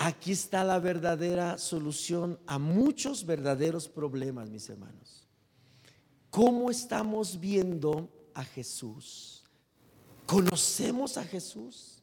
[0.00, 5.26] Aquí está la verdadera solución a muchos verdaderos problemas, mis hermanos.
[6.30, 9.42] ¿Cómo estamos viendo a Jesús?
[10.24, 12.00] ¿Conocemos a Jesús?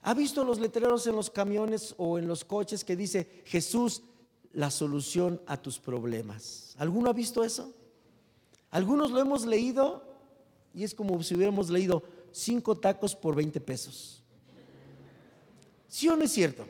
[0.00, 4.02] ¿Ha visto los letreros en los camiones o en los coches que dice Jesús
[4.54, 6.74] la solución a tus problemas.
[6.78, 7.74] ¿Alguno ha visto eso?
[8.70, 10.02] Algunos lo hemos leído
[10.72, 12.02] y es como si hubiéramos leído
[12.32, 14.22] cinco tacos por 20 pesos.
[15.86, 16.64] ¿Sí o no es cierto?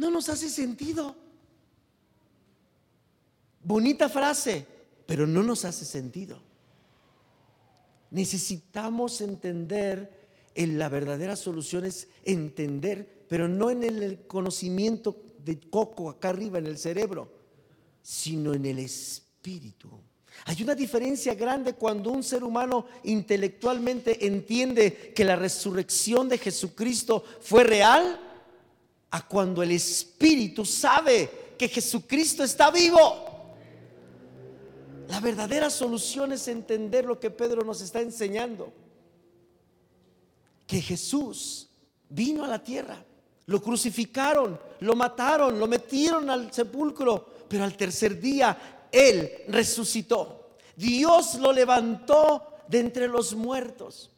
[0.00, 1.14] No nos hace sentido.
[3.62, 4.66] Bonita frase,
[5.04, 6.40] pero no nos hace sentido.
[8.10, 10.10] Necesitamos entender
[10.54, 16.58] en la verdadera solución es entender, pero no en el conocimiento de coco acá arriba
[16.58, 17.30] en el cerebro,
[18.02, 19.90] sino en el espíritu.
[20.46, 27.22] Hay una diferencia grande cuando un ser humano intelectualmente entiende que la resurrección de Jesucristo
[27.42, 28.29] fue real,
[29.10, 33.56] a cuando el espíritu sabe que Jesucristo está vivo.
[35.08, 38.72] La verdadera solución es entender lo que Pedro nos está enseñando.
[40.66, 41.68] Que Jesús
[42.08, 43.04] vino a la tierra
[43.50, 50.50] lo crucificaron, lo mataron, lo metieron al sepulcro, pero al tercer día Él resucitó.
[50.76, 54.12] Dios lo levantó de entre los muertos.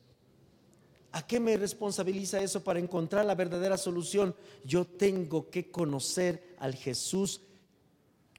[1.13, 4.35] ¿A qué me responsabiliza eso para encontrar la verdadera solución?
[4.65, 7.43] Yo tengo que conocer al Jesús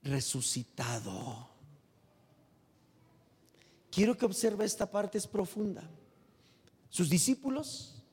[0.01, 1.49] resucitado.
[3.91, 5.87] Quiero que observe esta parte, es profunda.
[6.89, 8.03] Sus discípulos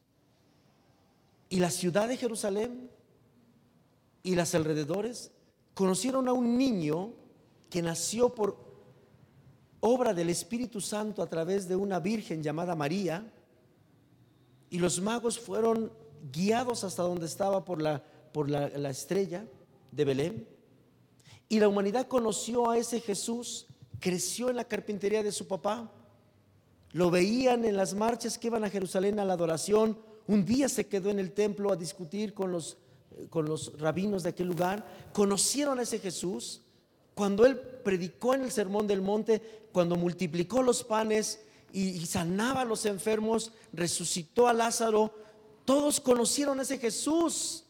[1.49, 2.91] y la ciudad de Jerusalén
[4.23, 5.33] y las alrededores
[5.73, 7.15] conocieron a un niño
[7.71, 8.59] que nació por
[9.81, 13.33] obra del Espíritu Santo a través de una virgen llamada María.
[14.71, 15.93] Y los magos fueron
[16.33, 18.03] guiados hasta donde estaba por la,
[18.33, 19.45] por la, la estrella
[19.91, 20.49] de Belén.
[21.49, 23.67] Y la humanidad conoció a ese Jesús,
[23.99, 25.91] creció en la carpintería de su papá.
[26.93, 29.99] Lo veían en las marchas que iban a Jerusalén a la adoración
[30.31, 32.77] un día se quedó en el templo a discutir con los
[33.29, 36.63] con los rabinos de aquel lugar, conocieron a ese Jesús.
[37.15, 41.41] Cuando él predicó en el Sermón del Monte, cuando multiplicó los panes
[41.73, 45.15] y, sanaba a los enfermos, resucitó a Lázaro,
[45.65, 47.65] todos conocieron a ese Jesús.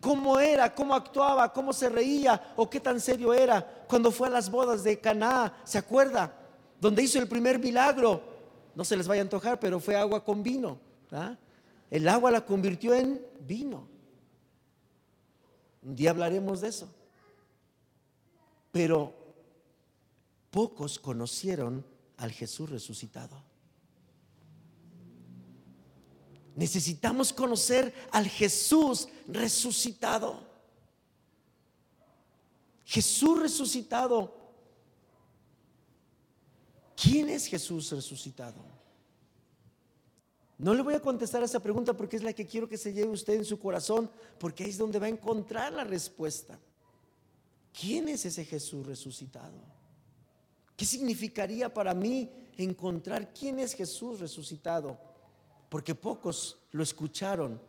[0.00, 3.84] Cómo era, cómo actuaba, cómo se reía o qué tan serio era.
[3.88, 6.36] Cuando fue a las bodas de Caná, ¿se acuerda?
[6.80, 8.20] Donde hizo el primer milagro.
[8.74, 10.80] No se les vaya a antojar, pero fue agua con vino.
[11.88, 13.86] El agua la convirtió en vino.
[15.82, 16.88] Un día hablaremos de eso.
[18.72, 19.14] Pero
[20.50, 21.84] pocos conocieron
[22.22, 23.42] al Jesús resucitado.
[26.54, 30.40] Necesitamos conocer al Jesús resucitado.
[32.84, 34.36] Jesús resucitado.
[36.94, 38.62] ¿Quién es Jesús resucitado?
[40.58, 42.92] No le voy a contestar a esa pregunta porque es la que quiero que se
[42.92, 44.08] lleve usted en su corazón,
[44.38, 46.56] porque ahí es donde va a encontrar la respuesta.
[47.72, 49.71] ¿Quién es ese Jesús resucitado?
[50.76, 54.98] ¿Qué significaría para mí encontrar quién es Jesús resucitado?
[55.68, 57.60] Porque pocos lo escucharon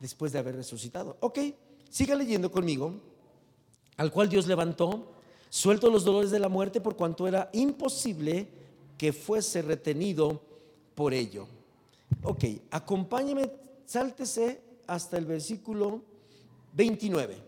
[0.00, 1.16] después de haber resucitado.
[1.20, 1.38] Ok,
[1.90, 2.94] siga leyendo conmigo.
[3.96, 5.12] Al cual Dios levantó,
[5.48, 8.48] suelto los dolores de la muerte por cuanto era imposible
[8.98, 10.42] que fuese retenido
[10.94, 11.46] por ello.
[12.22, 13.50] Ok, acompáñeme,
[13.84, 16.02] sáltese hasta el versículo
[16.74, 17.42] 29.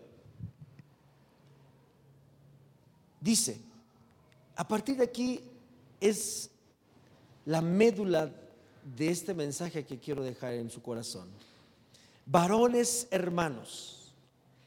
[3.21, 3.59] Dice,
[4.59, 5.39] a partir de aquí
[6.01, 6.49] es
[7.45, 8.29] la médula
[8.97, 11.29] de este mensaje que quiero dejar en su corazón.
[12.25, 14.13] Varones hermanos,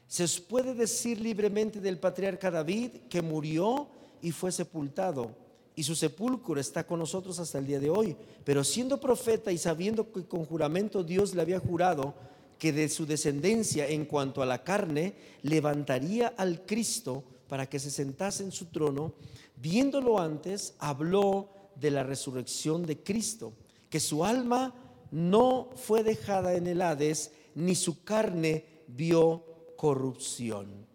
[0.07, 3.87] se os puede decir libremente del patriarca David que murió
[4.19, 5.35] y fue sepultado
[5.75, 8.17] y su sepulcro está con nosotros hasta el día de hoy.
[8.43, 12.15] Pero siendo profeta y sabiendo que con juramento Dios le había jurado
[12.57, 17.91] que de su descendencia en cuanto a la carne levantaría al Cristo para que se
[17.91, 19.13] sentase en su trono,
[19.57, 23.53] viéndolo antes, habló de la resurrección de Cristo,
[23.91, 24.73] que su alma
[25.11, 29.45] no fue dejada en el Hades, ni su carne vio
[29.77, 30.87] corrupción.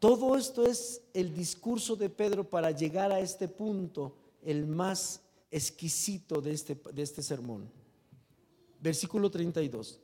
[0.00, 6.40] Todo esto es el discurso de Pedro para llegar a este punto, el más exquisito
[6.40, 7.70] de este, de este sermón.
[8.80, 10.00] Versículo 32.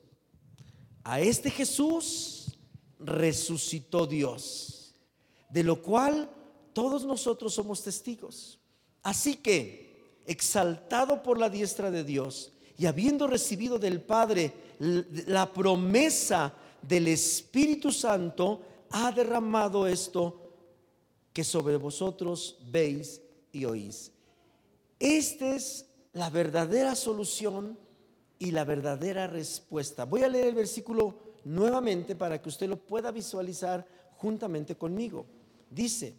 [1.03, 2.57] A este Jesús
[3.01, 4.80] resucitó Dios,
[5.51, 6.31] de lo cual
[6.73, 8.59] todos nosotros somos testigos.
[9.03, 16.55] Así que, exaltado por la diestra de Dios y habiendo recibido del Padre la promesa
[16.81, 20.41] del Espíritu Santo, ha derramado esto
[21.33, 23.21] que sobre vosotros veis
[23.53, 24.13] y oís.
[24.99, 27.79] Esta es la verdadera solución
[28.39, 30.05] y la verdadera respuesta.
[30.05, 33.87] Voy a leer el versículo nuevamente para que usted lo pueda visualizar
[34.17, 35.27] juntamente conmigo.
[35.71, 36.15] Dice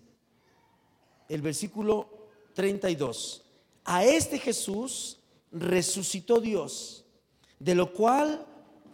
[1.27, 2.09] el versículo
[2.53, 3.43] 32,
[3.85, 5.17] a este Jesús
[5.51, 7.05] resucitó Dios,
[7.59, 8.45] de lo cual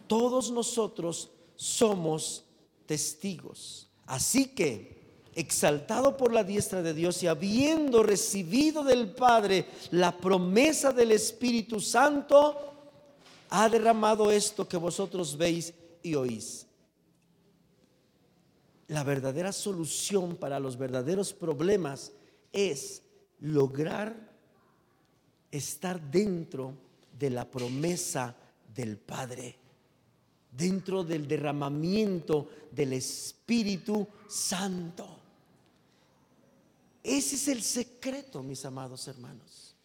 [0.06, 2.44] todos nosotros somos
[2.86, 3.88] testigos.
[4.06, 4.98] Así que,
[5.34, 11.80] exaltado por la diestra de Dios y habiendo recibido del Padre la promesa del Espíritu
[11.80, 12.72] Santo,
[13.50, 16.67] ha derramado esto que vosotros veis y oís.
[18.88, 22.12] La verdadera solución para los verdaderos problemas
[22.52, 23.02] es
[23.40, 24.16] lograr
[25.50, 26.74] estar dentro
[27.18, 28.34] de la promesa
[28.74, 29.56] del Padre
[30.58, 35.06] dentro del derramamiento del Espíritu Santo.
[37.02, 39.76] Ese es el secreto, mis amados hermanos.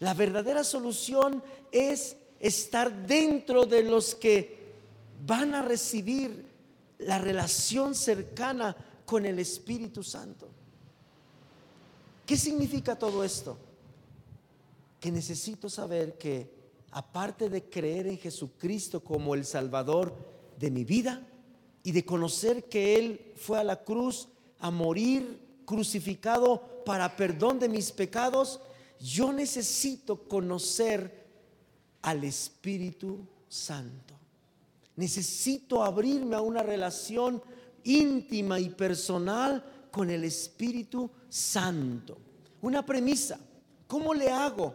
[0.00, 1.42] La verdadera solución
[1.72, 4.74] es estar dentro de los que
[5.26, 6.46] van a recibir
[6.98, 10.48] la relación cercana con el Espíritu Santo.
[12.26, 13.56] ¿Qué significa todo esto?
[15.00, 16.52] Que necesito saber que
[16.90, 20.14] aparte de creer en Jesucristo como el Salvador
[20.58, 21.26] de mi vida
[21.82, 24.28] y de conocer que Él fue a la cruz
[24.58, 28.60] a morir crucificado para perdón de mis pecados,
[29.00, 31.26] yo necesito conocer
[32.02, 34.07] al Espíritu Santo.
[34.98, 37.42] Necesito abrirme a una relación
[37.84, 42.18] íntima y personal con el Espíritu Santo.
[42.60, 43.38] Una premisa.
[43.86, 44.74] ¿Cómo le hago?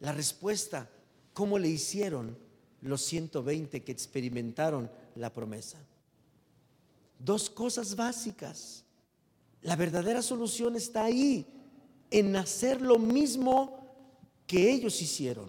[0.00, 0.88] La respuesta
[1.32, 2.36] ¿Cómo le hicieron
[2.82, 5.78] los 120 que experimentaron la promesa?
[7.18, 8.84] Dos cosas básicas.
[9.62, 11.46] La verdadera solución está ahí,
[12.10, 13.78] en hacer lo mismo
[14.46, 15.48] que ellos hicieron.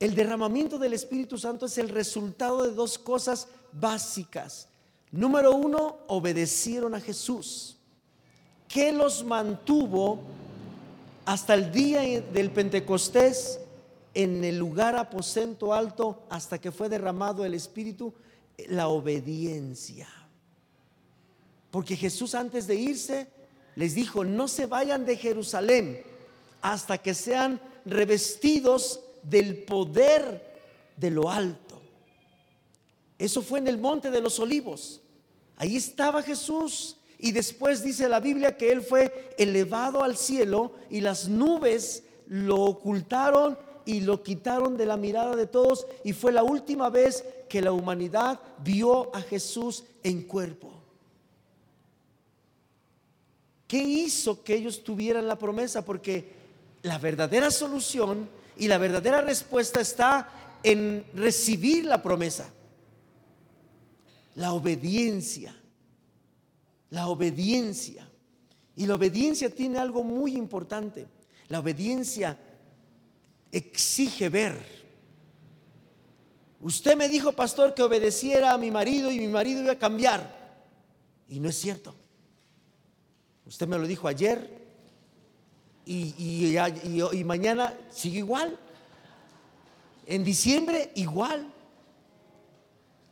[0.00, 4.68] El derramamiento del Espíritu Santo es el resultado de dos cosas básicas.
[5.10, 7.76] Número uno, obedecieron a Jesús,
[8.68, 10.20] que los mantuvo
[11.24, 13.60] hasta el día del Pentecostés
[14.12, 18.12] en el lugar aposento alto hasta que fue derramado el Espíritu,
[18.68, 20.08] la obediencia.
[21.70, 23.28] Porque Jesús antes de irse
[23.74, 26.02] les dijo, no se vayan de Jerusalén
[26.60, 30.54] hasta que sean revestidos del poder
[30.96, 31.80] de lo alto.
[33.18, 35.00] Eso fue en el monte de los olivos.
[35.56, 36.96] Ahí estaba Jesús.
[37.18, 42.56] Y después dice la Biblia que Él fue elevado al cielo y las nubes lo
[42.56, 43.56] ocultaron
[43.86, 45.86] y lo quitaron de la mirada de todos.
[46.04, 50.72] Y fue la última vez que la humanidad vio a Jesús en cuerpo.
[53.66, 55.84] ¿Qué hizo que ellos tuvieran la promesa?
[55.84, 56.32] Porque
[56.82, 60.28] la verdadera solución y la verdadera respuesta está
[60.62, 62.48] en recibir la promesa.
[64.34, 65.54] La obediencia.
[66.90, 68.08] La obediencia.
[68.76, 71.06] Y la obediencia tiene algo muy importante.
[71.48, 72.38] La obediencia
[73.52, 74.84] exige ver.
[76.60, 80.62] Usted me dijo, pastor, que obedeciera a mi marido y mi marido iba a cambiar.
[81.28, 81.94] Y no es cierto.
[83.46, 84.63] Usted me lo dijo ayer
[85.86, 86.56] y,
[87.12, 88.58] y, mañana sigue igual.
[90.06, 91.50] En diciembre igual.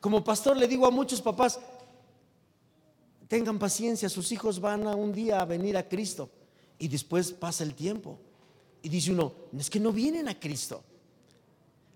[0.01, 1.61] Como pastor le digo a muchos papás,
[3.29, 6.29] tengan paciencia, sus hijos van a un día a venir a Cristo
[6.79, 8.19] y después pasa el tiempo.
[8.83, 10.83] Y dice uno, es que no vienen a Cristo.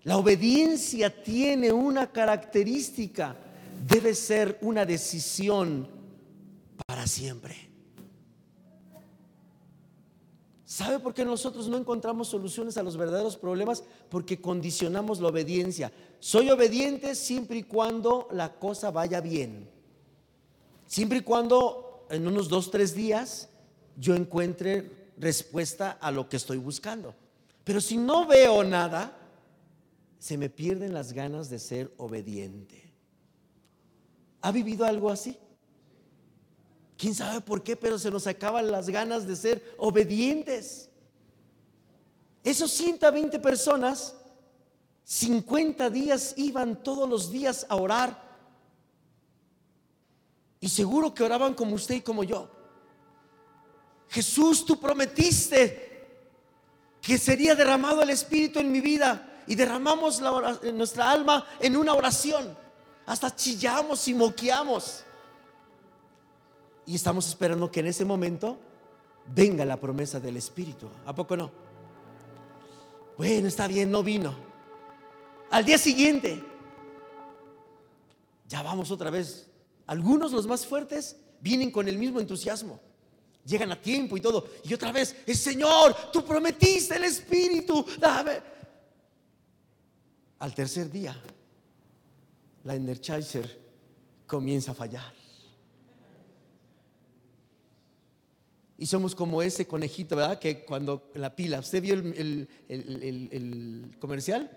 [0.03, 3.35] La obediencia tiene una característica,
[3.85, 5.89] debe ser una decisión
[6.85, 7.66] para siempre.
[10.77, 13.83] ¿Sabe por qué nosotros no encontramos soluciones a los verdaderos problemas?
[14.11, 15.91] Porque condicionamos la obediencia.
[16.19, 19.67] Soy obediente siempre y cuando la cosa vaya bien.
[20.85, 23.49] Siempre y cuando en unos dos, tres días
[23.95, 27.15] yo encuentre respuesta a lo que estoy buscando.
[27.63, 29.17] Pero si no veo nada,
[30.19, 32.93] se me pierden las ganas de ser obediente.
[34.41, 35.39] ¿Ha vivido algo así?
[36.97, 37.75] ¿Quién sabe por qué?
[37.75, 40.89] Pero se nos acaban las ganas de ser obedientes.
[42.43, 44.15] Esos 120 personas,
[45.03, 48.25] 50 días iban todos los días a orar.
[50.59, 52.49] Y seguro que oraban como usted y como yo.
[54.09, 55.87] Jesús, tú prometiste
[56.99, 59.43] que sería derramado el Espíritu en mi vida.
[59.45, 60.19] Y derramamos
[60.73, 62.57] nuestra alma en una oración.
[63.05, 65.03] Hasta chillamos y moqueamos.
[66.87, 68.57] Y estamos esperando que en ese momento
[69.35, 70.89] venga la promesa del Espíritu.
[71.05, 71.51] ¿A poco no?
[73.17, 74.33] Bueno, está bien, no vino.
[75.51, 76.41] Al día siguiente,
[78.47, 79.47] ya vamos otra vez.
[79.85, 82.79] Algunos, los más fuertes, vienen con el mismo entusiasmo.
[83.45, 84.47] Llegan a tiempo y todo.
[84.63, 88.41] Y otra vez, el Señor, tú prometiste el Espíritu, dame.
[90.39, 91.19] Al tercer día,
[92.63, 93.59] la Energizer
[94.25, 95.26] comienza a fallar.
[98.77, 100.37] Y somos como ese conejito, ¿verdad?
[100.37, 104.51] Que cuando la pila, ¿usted vio el, comercial?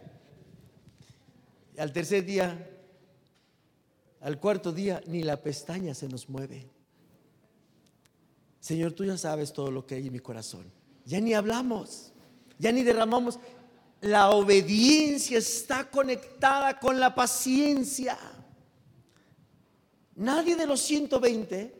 [1.79, 2.71] Al tercer día,
[4.21, 6.69] al cuarto día, ni la pestaña se nos mueve.
[8.61, 10.71] Señor, tú ya sabes todo lo que hay en mi corazón.
[11.07, 12.13] Ya ni hablamos,
[12.59, 13.39] ya ni derramamos.
[14.03, 18.19] La obediencia está conectada con la paciencia.
[20.15, 21.80] Nadie de los 120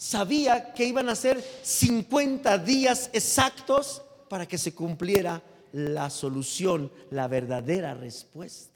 [0.00, 5.42] sabía que iban a ser 50 días exactos para que se cumpliera
[5.72, 8.72] la solución, la verdadera respuesta.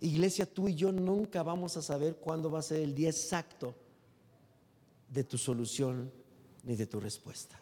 [0.00, 3.74] Iglesia, tú y yo nunca vamos a saber cuándo va a ser el día exacto
[5.08, 6.12] de tu solución
[6.62, 7.60] ni de tu respuesta.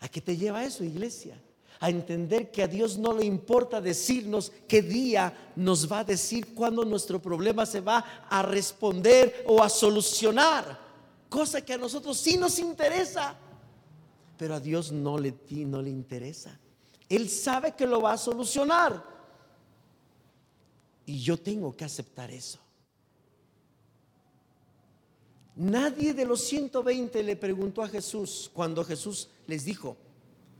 [0.00, 1.40] ¿A qué te lleva eso, iglesia?
[1.80, 6.54] A entender que a Dios no le importa decirnos qué día nos va a decir
[6.54, 10.78] cuándo nuestro problema se va a responder o a solucionar.
[11.28, 13.36] Cosa que a nosotros sí nos interesa,
[14.36, 16.58] pero a Dios no le, no le interesa.
[17.08, 19.02] Él sabe que lo va a solucionar.
[21.06, 22.58] Y yo tengo que aceptar eso.
[25.56, 29.96] Nadie de los 120 le preguntó a Jesús cuando Jesús les dijo,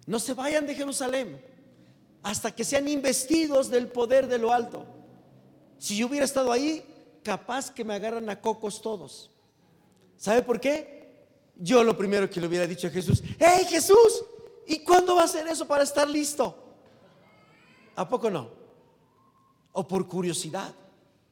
[0.09, 1.39] no se vayan de Jerusalén
[2.23, 4.87] hasta que sean investidos del poder de lo alto.
[5.77, 6.83] Si yo hubiera estado ahí,
[7.23, 9.31] capaz que me agarran a cocos todos.
[10.17, 11.27] ¿Sabe por qué?
[11.57, 14.25] Yo lo primero que le hubiera dicho a Jesús, hey Jesús,
[14.67, 16.57] ¿y cuándo va a ser eso para estar listo?
[17.95, 18.49] ¿A poco no?
[19.73, 20.75] O por curiosidad.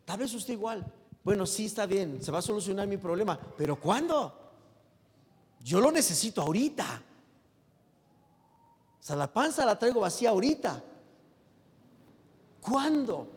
[0.05, 0.85] Tal vez usted igual.
[1.25, 4.39] Bueno, sí está bien, se va a solucionar mi problema, pero ¿cuándo?
[5.61, 7.03] Yo lo necesito ahorita.
[9.07, 10.83] O sea, la panza la traigo vacía ahorita.
[12.61, 13.29] ¿Cuándo?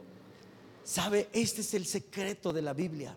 [0.83, 1.29] ¿Sabe?
[1.31, 3.15] Este es el secreto de la Biblia.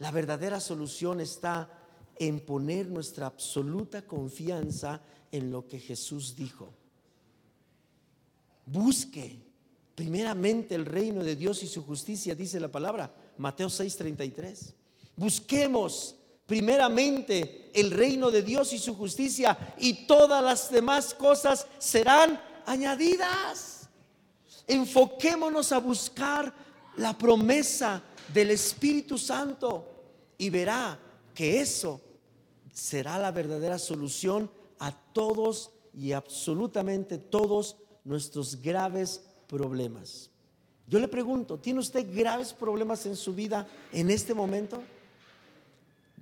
[0.00, 1.70] La verdadera solución está
[2.18, 6.70] en poner nuestra absoluta confianza en lo que Jesús dijo.
[8.66, 9.38] Busque
[9.94, 14.74] primeramente el reino de Dios y su justicia, dice la palabra, Mateo 6:33.
[15.14, 16.16] Busquemos
[16.46, 23.88] primeramente el reino de Dios y su justicia y todas las demás cosas serán añadidas.
[24.66, 26.52] Enfoquémonos a buscar
[26.96, 29.84] la promesa del Espíritu Santo
[30.38, 30.98] y verá
[31.34, 32.00] que eso
[32.72, 40.30] será la verdadera solución a todos y absolutamente todos nuestros graves problemas.
[40.86, 44.82] Yo le pregunto, ¿tiene usted graves problemas en su vida en este momento?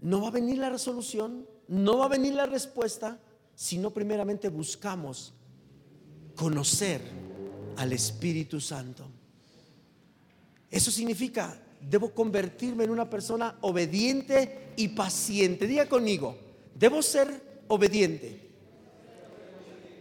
[0.05, 3.19] No va a venir la resolución, no va a venir la respuesta,
[3.55, 5.33] sino primeramente buscamos
[6.37, 7.01] conocer
[7.79, 9.07] al Espíritu Santo.
[10.71, 15.67] Eso significa, debo convertirme en una persona obediente y paciente.
[15.67, 16.37] Diga conmigo,
[16.75, 18.51] debo ser obediente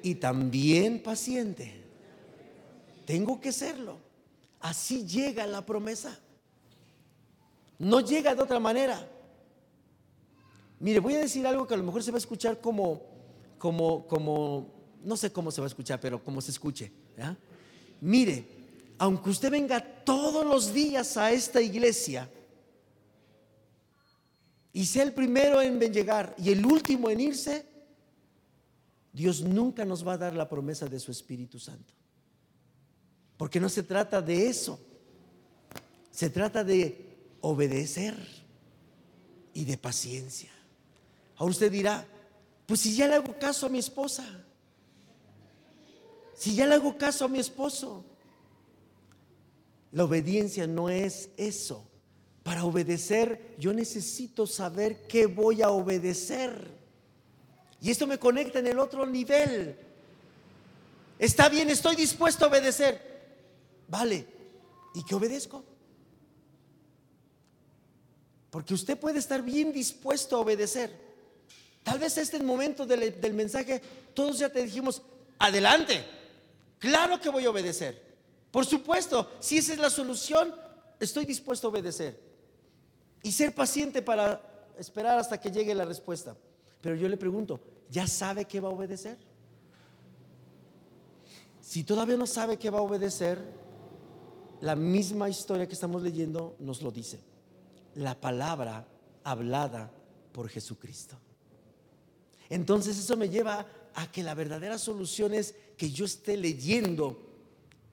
[0.01, 1.81] y también paciente.
[3.05, 3.99] Tengo que serlo.
[4.59, 6.19] Así llega la promesa.
[7.79, 9.09] No llega de otra manera.
[10.83, 13.01] Mire, voy a decir algo que a lo mejor se va a escuchar como,
[13.57, 14.67] como, como,
[15.01, 16.91] no sé cómo se va a escuchar, pero como se escuche.
[18.01, 18.45] Mire,
[18.97, 22.29] aunque usted venga todos los días a esta iglesia
[24.73, 27.65] y sea el primero en llegar y el último en irse,
[29.13, 31.93] Dios nunca nos va a dar la promesa de su Espíritu Santo.
[33.37, 34.77] Porque no se trata de eso.
[36.11, 38.17] Se trata de obedecer
[39.53, 40.51] y de paciencia.
[41.37, 42.07] Ahora usted dirá,
[42.65, 44.23] pues si ya le hago caso a mi esposa,
[46.35, 48.03] si ya le hago caso a mi esposo,
[49.91, 51.87] la obediencia no es eso.
[52.43, 56.71] Para obedecer yo necesito saber qué voy a obedecer.
[57.81, 59.77] Y esto me conecta en el otro nivel.
[61.19, 63.13] Está bien, estoy dispuesto a obedecer.
[63.87, 64.25] Vale.
[64.95, 65.63] ¿Y qué obedezco?
[68.49, 71.12] Porque usted puede estar bien dispuesto a obedecer.
[71.83, 73.81] Tal vez este es el momento del, del, mensaje,
[74.13, 75.01] todos ya te dijimos,
[75.37, 76.05] adelante,
[76.79, 78.01] claro que voy a obedecer.
[78.51, 80.55] Por supuesto, si esa es la solución,
[80.99, 82.19] estoy dispuesto a obedecer.
[83.21, 84.41] Y ser paciente para
[84.77, 86.35] esperar hasta que llegue la respuesta.
[86.81, 87.59] Pero yo le pregunto,
[87.89, 89.17] ¿ya sabe que va a obedecer?
[91.61, 93.39] Si todavía no sabe que va a obedecer,
[94.61, 97.19] la misma historia que estamos leyendo nos lo dice.
[97.95, 98.87] La palabra
[99.23, 99.91] hablada
[100.31, 101.17] por Jesucristo.
[102.53, 107.19] Entonces eso me lleva a que la verdadera solución es que yo esté leyendo,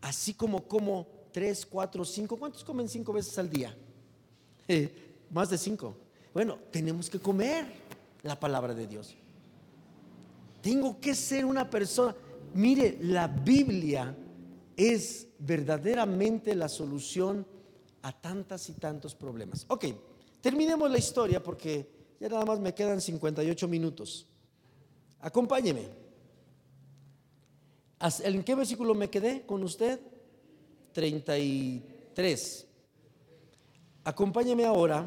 [0.03, 2.37] así como como tres, cuatro, cinco.
[2.37, 3.77] ¿Cuántos comen cinco veces al día?
[4.73, 4.89] Eh,
[5.31, 5.97] más de cinco.
[6.33, 7.67] Bueno, tenemos que comer
[8.23, 9.17] la palabra de Dios.
[10.63, 12.15] Tengo que ser una persona.
[12.55, 14.17] Mire, la Biblia
[14.77, 17.45] es verdaderamente la solución
[18.03, 19.65] a tantas y tantos problemas.
[19.67, 19.87] Ok,
[20.41, 21.91] terminemos la historia porque
[22.21, 24.30] ya nada más me quedan 58 minutos.
[25.21, 25.89] Acompáñeme.
[28.25, 30.01] ¿En qué versículo me quedé con usted?
[30.93, 32.67] 33.
[34.05, 35.07] Acompáñeme ahora.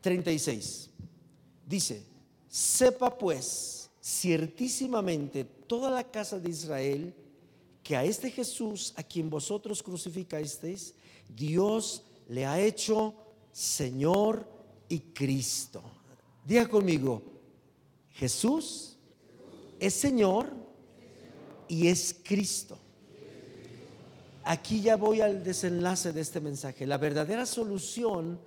[0.00, 0.90] 36.
[1.66, 2.02] Dice,
[2.48, 7.14] Sepa pues ciertísimamente toda la casa de Israel
[7.82, 10.94] que a este Jesús a quien vosotros crucificasteis,
[11.28, 13.14] Dios le ha hecho
[13.52, 14.48] Señor
[14.88, 15.82] y Cristo.
[16.44, 17.22] Diga conmigo,
[18.12, 18.96] Jesús
[19.78, 20.52] es Señor
[21.68, 22.78] y es Cristo.
[24.44, 26.86] Aquí ya voy al desenlace de este mensaje.
[26.86, 28.40] La verdadera solución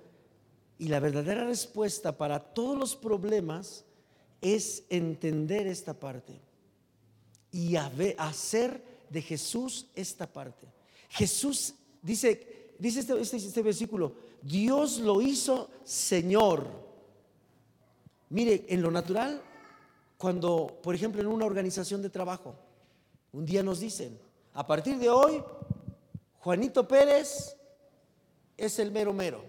[0.78, 3.84] y la verdadera respuesta para todos los problemas
[4.40, 6.40] es entender esta parte
[7.50, 10.66] y hacer de Jesús esta parte.
[11.08, 16.66] Jesús dice, dice este, este, este versículo, Dios lo hizo Señor.
[18.28, 19.40] Mire, en lo natural,
[20.24, 22.54] cuando, por ejemplo, en una organización de trabajo,
[23.30, 24.18] un día nos dicen,
[24.54, 25.44] a partir de hoy,
[26.38, 27.54] Juanito Pérez
[28.56, 29.44] es el mero mero.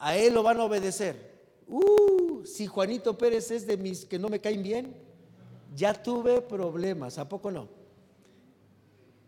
[0.00, 1.44] A él lo van a obedecer.
[1.68, 4.96] Uh, si Juanito Pérez es de mis que no me caen bien,
[5.76, 7.68] ya tuve problemas, ¿a poco no?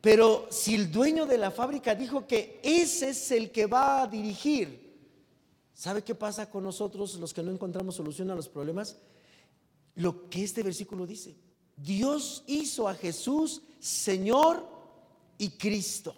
[0.01, 4.09] Pero si el dueño de la fábrica dijo que ese es el que va a
[4.09, 4.99] dirigir,
[5.73, 8.97] ¿sabe qué pasa con nosotros los que no encontramos solución a los problemas?
[9.97, 11.37] Lo que este versículo dice.
[11.77, 14.67] Dios hizo a Jesús Señor
[15.37, 16.15] y Cristo.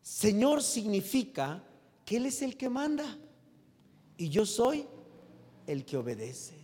[0.00, 1.64] Señor significa
[2.04, 3.18] que Él es el que manda
[4.16, 4.86] y yo soy
[5.66, 6.54] el que obedece.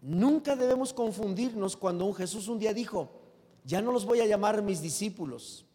[0.00, 3.10] Nunca debemos confundirnos cuando un Jesús un día dijo,
[3.64, 5.66] ya no los voy a llamar mis discípulos,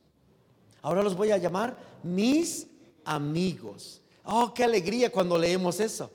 [0.81, 2.67] ahora los voy a llamar mis
[3.03, 4.01] amigos.
[4.23, 6.09] Oh, qué alegría cuando leemos eso.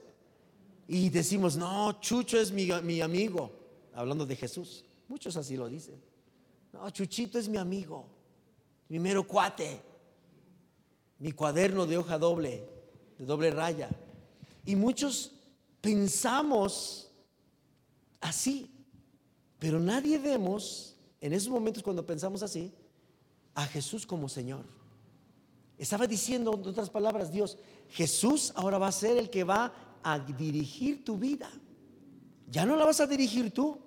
[0.89, 3.53] Y decimos, no, Chucho es mi, mi amigo,
[3.93, 4.87] hablando de Jesús.
[5.07, 6.03] Muchos así lo dicen.
[6.73, 8.07] No, Chuchito es mi amigo,
[8.89, 9.83] mi mero cuate,
[11.19, 12.67] mi cuaderno de hoja doble,
[13.19, 13.91] de doble raya.
[14.65, 15.33] Y muchos
[15.83, 17.11] pensamos
[18.21, 18.71] así,
[19.59, 22.73] pero nadie vemos en esos momentos cuando pensamos así
[23.55, 24.65] a Jesús como Señor.
[25.77, 27.59] Estaba diciendo, en otras palabras, Dios,
[27.91, 29.73] Jesús ahora va a ser el que va
[30.03, 31.51] a dirigir tu vida.
[32.51, 33.79] Ya no la vas a dirigir tú.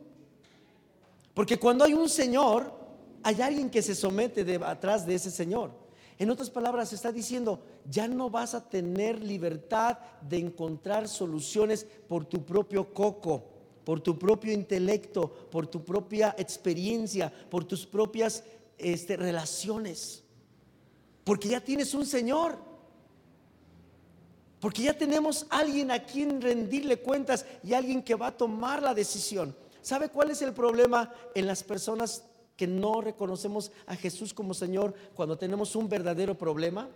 [1.33, 2.73] Porque cuando hay un Señor,
[3.23, 5.71] hay alguien que se somete de, atrás de ese Señor.
[6.19, 12.25] En otras palabras, está diciendo, ya no vas a tener libertad de encontrar soluciones por
[12.25, 13.43] tu propio coco,
[13.83, 18.43] por tu propio intelecto, por tu propia experiencia, por tus propias
[18.77, 20.23] este, relaciones.
[21.23, 22.70] Porque ya tienes un Señor.
[24.61, 28.93] Porque ya tenemos alguien a quien rendirle cuentas y alguien que va a tomar la
[28.93, 29.55] decisión.
[29.81, 32.23] ¿Sabe cuál es el problema en las personas
[32.55, 36.87] que no reconocemos a Jesús como Señor cuando tenemos un verdadero problema?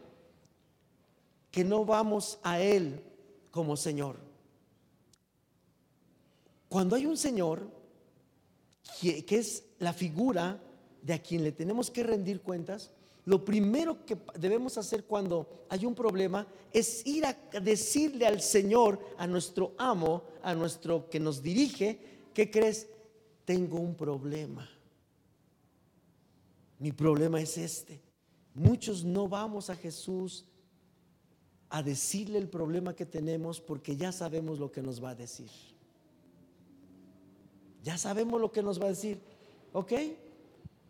[1.50, 3.04] Que no vamos a Él
[3.50, 4.18] como Señor.
[6.70, 7.68] Cuando hay un Señor
[9.02, 10.62] que, es la figura
[11.02, 12.92] de a quien le tenemos que rendir cuentas,
[13.26, 19.00] lo primero que debemos hacer cuando hay un problema es ir a decirle al Señor,
[19.18, 22.00] a nuestro amo, a nuestro que nos dirige,
[22.34, 22.88] ¿qué crees?
[23.44, 24.70] Tengo un problema.
[26.78, 28.00] Mi problema es este.
[28.54, 30.46] Muchos no vamos a Jesús
[31.70, 35.50] a decirle el problema que tenemos porque ya sabemos lo que nos va a decir.
[37.82, 39.20] Ya sabemos lo que nos va a decir.
[39.74, 39.94] ¿Ok?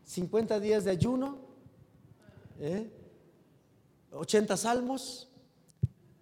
[0.04, 1.45] 50 días de ayuno,
[4.12, 4.58] 80 ¿eh?
[4.58, 5.30] salmos,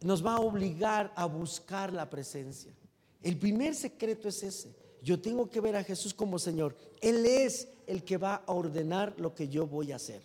[0.02, 2.74] nos va a obligar a buscar la presencia.
[3.22, 4.76] El primer secreto es ese.
[5.02, 6.76] Yo tengo que ver a Jesús como Señor.
[7.02, 10.22] Él es el que va a ordenar lo que yo voy a hacer.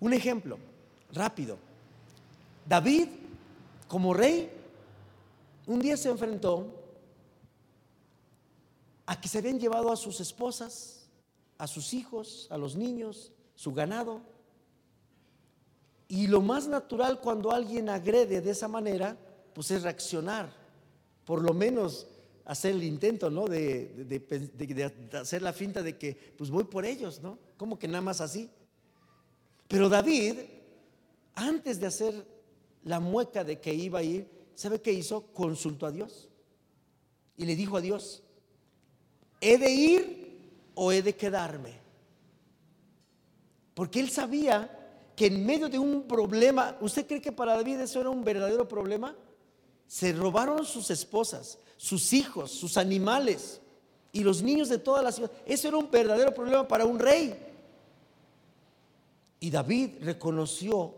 [0.00, 0.58] Un ejemplo,
[1.12, 1.56] rápido.
[2.66, 3.08] David,
[3.88, 4.50] como rey,
[5.66, 6.66] un día se enfrentó
[9.06, 11.06] a que se habían llevado a sus esposas,
[11.58, 14.20] a sus hijos, a los niños, su ganado.
[16.14, 19.16] Y lo más natural cuando alguien agrede de esa manera,
[19.52, 20.48] pues es reaccionar.
[21.24, 22.06] Por lo menos
[22.44, 23.48] hacer el intento, ¿no?
[23.48, 24.22] De,
[25.20, 27.36] hacer la finta de que, pues voy por ellos, ¿no?
[27.56, 28.48] Como que nada más así.
[29.66, 30.36] Pero David,
[31.34, 32.24] antes de hacer
[32.84, 35.32] la mueca de que iba a ir, ¿sabe qué hizo?
[35.32, 36.28] Consultó a Dios.
[37.36, 38.22] Y le dijo a Dios,
[39.40, 40.38] ¿he de ir
[40.76, 41.74] o he de quedarme?
[43.74, 44.83] Porque él sabía
[45.16, 48.66] que en medio de un problema, ¿usted cree que para David eso era un verdadero
[48.66, 49.16] problema?
[49.86, 53.60] Se robaron sus esposas, sus hijos, sus animales
[54.12, 55.30] y los niños de toda la ciudad.
[55.46, 57.34] Eso era un verdadero problema para un rey.
[59.40, 60.94] Y David reconoció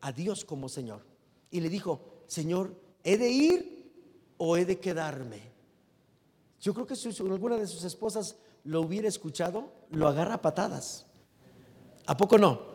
[0.00, 1.02] a Dios como Señor
[1.50, 3.92] y le dijo, Señor, ¿he de ir
[4.36, 5.40] o he de quedarme?
[6.60, 11.06] Yo creo que si alguna de sus esposas lo hubiera escuchado, lo agarra a patadas.
[12.06, 12.73] ¿A poco no?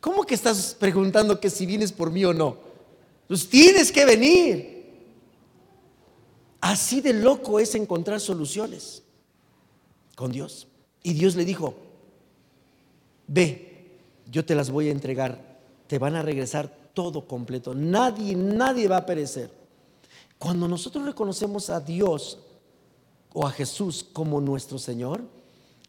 [0.00, 2.56] ¿Cómo que estás preguntando que si vienes por mí o no?
[3.26, 4.78] Pues tienes que venir.
[6.60, 9.02] Así de loco es encontrar soluciones
[10.14, 10.66] con Dios.
[11.02, 11.74] Y Dios le dijo,
[13.26, 13.98] ve,
[14.30, 18.98] yo te las voy a entregar, te van a regresar todo completo, nadie, nadie va
[18.98, 19.50] a perecer.
[20.38, 22.38] Cuando nosotros reconocemos a Dios
[23.32, 25.22] o a Jesús como nuestro Señor,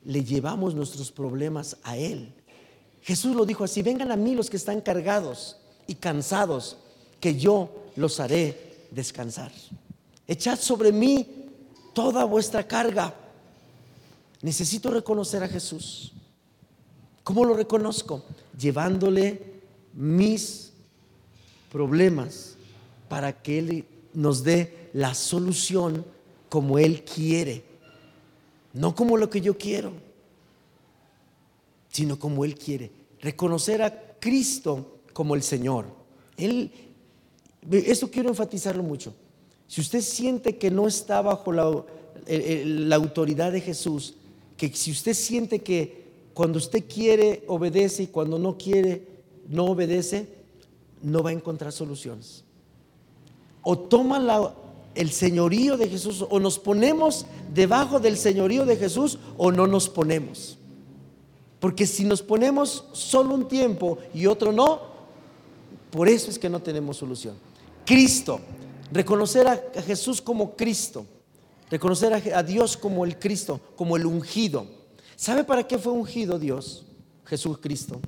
[0.03, 2.33] le llevamos nuestros problemas a Él.
[3.01, 6.77] Jesús lo dijo así, vengan a mí los que están cargados y cansados,
[7.19, 9.51] que yo los haré descansar.
[10.27, 11.49] Echad sobre mí
[11.93, 13.13] toda vuestra carga.
[14.41, 16.13] Necesito reconocer a Jesús.
[17.23, 18.23] ¿Cómo lo reconozco?
[18.57, 19.61] Llevándole
[19.93, 20.71] mis
[21.71, 22.55] problemas
[23.07, 26.05] para que Él nos dé la solución
[26.47, 27.63] como Él quiere,
[28.73, 29.93] no como lo que yo quiero.
[31.89, 32.91] Sino como Él quiere.
[33.21, 35.85] Reconocer a Cristo como el Señor.
[36.37, 36.71] Él,
[37.69, 39.13] esto quiero enfatizarlo mucho.
[39.67, 44.15] Si usted siente que no está bajo la, autoridad de Jesús,
[44.57, 49.07] que si usted siente que cuando usted quiere obedece y cuando no quiere
[49.47, 50.27] no obedece,
[51.01, 52.43] no va a encontrar soluciones.
[53.63, 54.53] O toma
[54.95, 59.89] el señorío de Jesús, o nos ponemos debajo del señorío de Jesús, o no nos
[59.89, 60.58] ponemos.
[61.59, 64.81] Porque si nos ponemos solo un tiempo y otro no,
[65.91, 67.35] por eso es que no tenemos solución.
[67.85, 68.39] Cristo,
[68.91, 71.05] reconocer a, Jesús como Cristo,
[71.69, 74.67] reconocer a, Dios como el Cristo, como el ungido.
[75.15, 76.85] ¿Sabe para qué fue ungido Dios,
[77.25, 77.99] Jesús Cristo?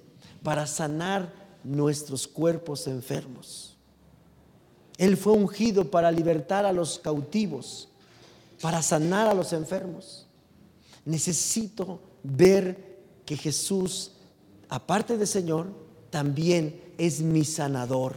[0.44, 1.34] Para sanar
[1.64, 3.76] nuestros cuerpos enfermos.
[4.98, 7.90] Él fue ungido para libertar a los cautivos,
[8.62, 10.28] para sanar a los enfermos.
[11.04, 12.91] Necesito ver
[13.32, 14.12] que Jesús,
[14.68, 15.68] aparte de Señor,
[16.10, 18.14] también es mi sanador.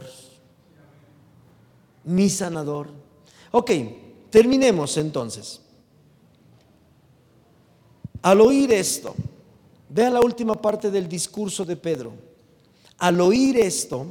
[2.03, 2.89] Mi sanador.
[3.51, 3.71] Ok,
[4.29, 5.61] terminemos entonces.
[8.21, 9.15] Al oír esto,
[9.87, 12.11] vea la última parte del discurso de Pedro.
[12.97, 14.05] Al oír esto,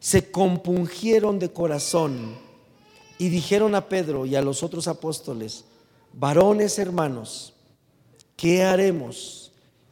[0.00, 2.36] se compungieron de corazón
[3.16, 5.66] y dijeron a Pedro y a los otros apóstoles,
[6.12, 7.52] varones hermanos,
[8.34, 9.45] ¿qué haremos?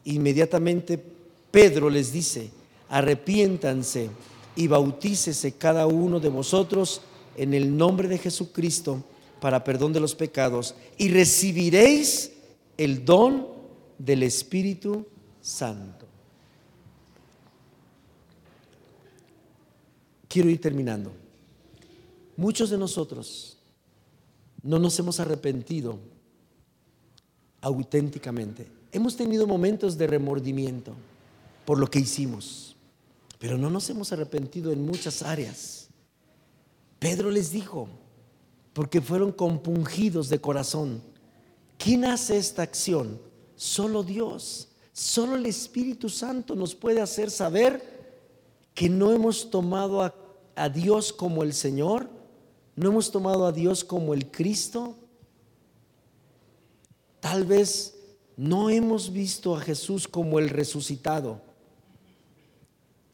[0.05, 1.03] Inmediatamente
[1.51, 2.49] Pedro les dice,
[2.89, 4.09] arrepiéntanse
[4.55, 7.01] y bautícese cada uno de vosotros
[7.37, 9.03] en el nombre de Jesucristo
[9.39, 12.31] para perdón de los pecados y recibiréis
[12.77, 13.47] el don
[13.97, 15.05] del Espíritu
[15.41, 16.05] Santo.
[20.27, 21.13] Quiero ir terminando.
[22.37, 23.57] Muchos de nosotros
[24.61, 25.97] no nos hemos arrepentido
[27.61, 28.67] auténticamente.
[28.95, 30.93] Hemos tenido momentos de remordimiento
[31.65, 32.77] por lo que hicimos,
[33.39, 35.89] pero no nos hemos arrepentido en muchas áreas.
[36.97, 37.89] Pedro les dijo,
[38.71, 41.01] porque fueron compungidos de corazón.
[41.77, 43.19] ¿Quién hace esta acción?
[43.57, 44.69] Solo Dios.
[44.93, 48.15] Solo el Espíritu Santo nos puede hacer saber
[48.73, 50.15] que no hemos tomado a,
[50.55, 52.09] a Dios como el Señor,
[52.77, 54.95] no hemos tomado a Dios como el Cristo.
[57.19, 57.94] Tal vez
[58.37, 61.41] no hemos visto a Jesús como el resucitado,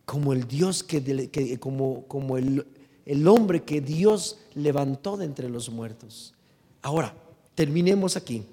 [0.06, 2.66] como el Dios que, como, como el,
[3.06, 6.34] el hombre que Dios levantó de entre los muertos.
[6.82, 7.16] Ahora,
[7.56, 8.44] terminemos aquí.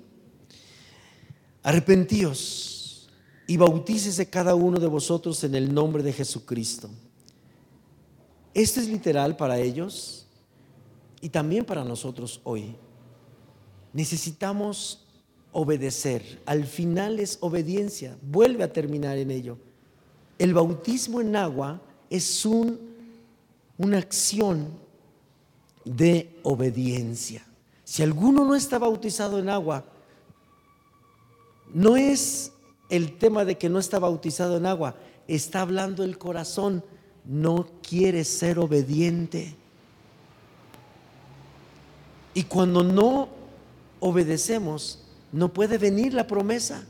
[1.62, 3.08] Arrepentíos
[3.46, 6.90] y bautícese cada uno de vosotros en el nombre de Jesucristo.
[8.54, 10.26] Esto es literal para ellos
[11.20, 12.76] y también para nosotros hoy.
[13.92, 15.07] Necesitamos
[15.58, 16.40] obedecer.
[16.46, 18.16] Al final es obediencia.
[18.22, 19.58] Vuelve a terminar en ello.
[20.38, 22.78] El bautismo en agua es un,
[23.76, 24.68] una acción
[25.84, 27.44] de obediencia.
[27.82, 29.84] Si alguno no está bautizado en agua,
[31.74, 32.52] no es
[32.88, 34.94] el tema de que no está bautizado en agua,
[35.26, 36.84] está hablando el corazón,
[37.24, 39.56] no quiere ser obediente.
[42.32, 43.28] Y cuando no
[43.98, 46.84] obedecemos, no puede venir la promesa.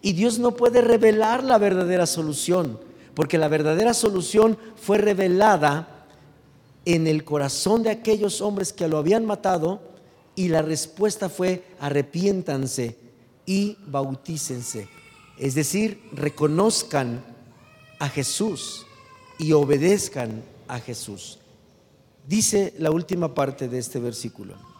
[0.00, 2.80] Y Dios no puede revelar la verdadera solución,
[3.14, 6.06] porque la verdadera solución fue revelada
[6.84, 9.80] en el corazón de aquellos hombres que lo habían matado
[10.34, 12.98] y la respuesta fue arrepiéntanse
[13.46, 14.88] y bautícense.
[15.38, 17.22] Es decir, reconozcan
[18.00, 18.86] a Jesús
[19.38, 21.38] y obedezcan a Jesús.
[22.26, 24.71] Dice la última parte de este versículo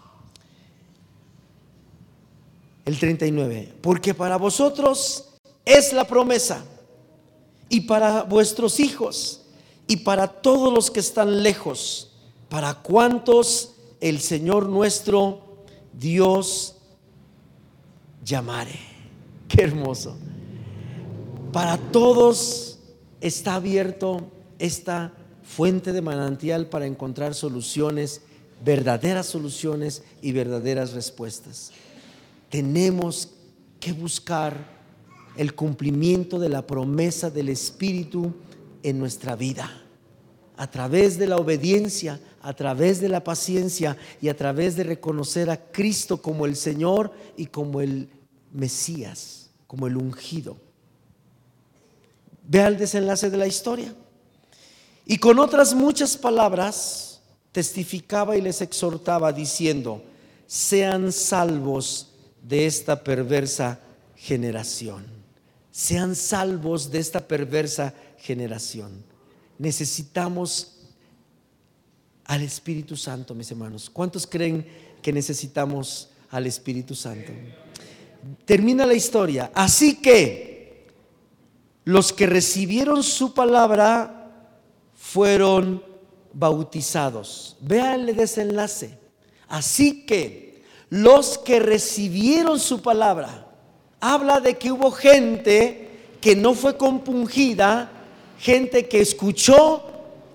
[2.85, 5.33] el 39, porque para vosotros
[5.65, 6.65] es la promesa.
[7.69, 9.43] Y para vuestros hijos.
[9.87, 12.13] Y para todos los que están lejos,
[12.49, 16.77] para cuantos el Señor nuestro Dios
[18.25, 18.79] llamare.
[19.49, 20.17] Qué hermoso.
[21.53, 22.79] Para todos
[23.21, 24.23] está abierto
[24.59, 25.13] esta
[25.43, 28.23] fuente de manantial para encontrar soluciones,
[28.65, 31.73] verdaderas soluciones y verdaderas respuestas
[32.53, 33.31] tenemos
[33.81, 34.55] que buscar
[35.39, 38.35] el cumplimiento de la promesa del Espíritu
[38.83, 39.71] en nuestra vida.
[40.59, 45.49] A través de la obediencia, a través de la paciencia y a través de reconocer
[45.49, 48.11] a Cristo como el Señor y como el
[48.53, 50.59] Mesías, como el ungido.
[52.47, 53.95] Vea el desenlace de la historia.
[55.07, 60.03] Y con otras muchas palabras testificaba y les exhortaba diciendo,
[60.47, 62.12] sean salvos
[62.43, 63.81] de esta perversa
[64.17, 65.05] generación.
[65.71, 69.03] sean salvos de esta perversa generación.
[69.59, 70.81] Necesitamos
[72.25, 73.89] al Espíritu Santo, mis hermanos.
[73.89, 74.67] ¿Cuántos creen
[75.01, 77.33] que necesitamos al Espíritu Santo?
[78.45, 79.51] Termina la historia.
[79.55, 80.89] Así que
[81.85, 84.31] los que recibieron su palabra
[84.95, 85.83] fueron
[86.33, 87.57] bautizados.
[87.61, 88.99] Vean el desenlace.
[89.49, 90.52] Así que
[90.93, 93.47] los que recibieron su palabra,
[93.99, 95.89] habla de que hubo gente
[96.21, 97.91] que no fue compungida,
[98.39, 99.83] gente que escuchó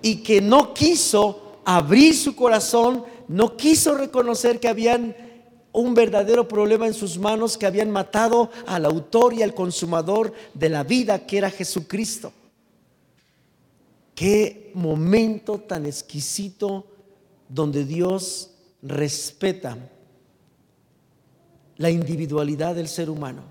[0.02, 5.14] y que no quiso abrir su corazón, no quiso reconocer que habían
[5.70, 10.70] un verdadero problema en sus manos, que habían matado al autor y al consumador de
[10.70, 12.32] la vida, que era Jesucristo.
[14.16, 16.84] Qué momento tan exquisito
[17.48, 18.50] donde Dios
[18.82, 19.78] respeta
[21.78, 23.42] la individualidad del ser humano,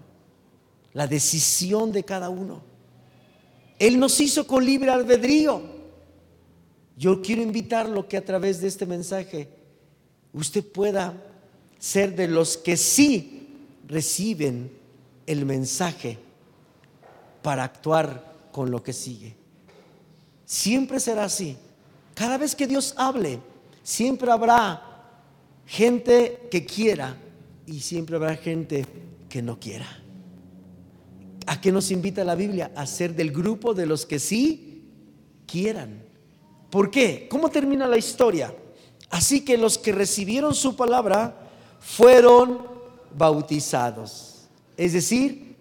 [0.93, 2.61] la decisión de cada uno.
[3.79, 5.61] Él nos hizo con libre albedrío.
[6.97, 9.49] Yo quiero invitarlo que a través de este mensaje
[10.33, 11.13] usted pueda
[11.79, 13.47] ser de los que sí
[13.87, 14.71] reciben
[15.25, 16.17] el mensaje
[17.41, 19.35] para actuar con lo que sigue.
[20.45, 21.55] Siempre será así.
[22.13, 23.39] Cada vez que Dios hable,
[23.83, 24.81] siempre habrá
[25.65, 27.15] gente que quiera
[27.67, 28.85] y siempre habrá gente
[29.29, 29.85] que no quiera.
[31.45, 32.71] ¿A qué nos invita la Biblia?
[32.75, 34.85] A ser del grupo de los que sí
[35.45, 36.01] quieran.
[36.69, 37.27] ¿Por qué?
[37.29, 38.53] ¿Cómo termina la historia?
[39.09, 41.35] Así que los que recibieron su palabra
[41.79, 42.59] fueron
[43.17, 44.47] bautizados.
[44.77, 45.55] Es decir,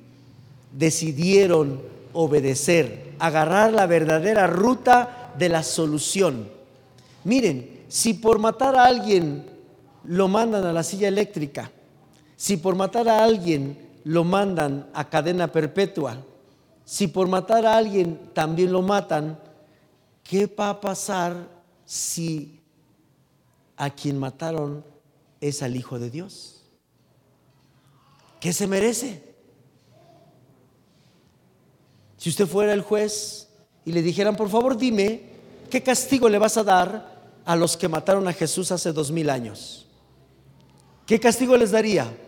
[0.72, 1.82] decidieron
[2.12, 6.48] obedecer, agarrar la verdadera ruta de la solución.
[7.24, 9.44] Miren, si por matar a alguien
[10.04, 11.70] lo mandan a la silla eléctrica,
[12.36, 16.18] si por matar a alguien lo mandan a cadena perpetua,
[16.84, 19.40] si por matar a alguien también lo matan,
[20.22, 21.48] ¿qué va a pasar
[21.84, 22.60] si
[23.76, 24.84] a quien mataron
[25.40, 26.62] es al Hijo de Dios?
[28.38, 29.34] ¿Qué se merece?
[32.16, 33.48] Si usted fuera el juez
[33.84, 35.22] y le dijeran, por favor dime,
[35.70, 39.30] ¿qué castigo le vas a dar a los que mataron a Jesús hace dos mil
[39.30, 39.86] años?
[41.06, 42.25] ¿Qué castigo les daría?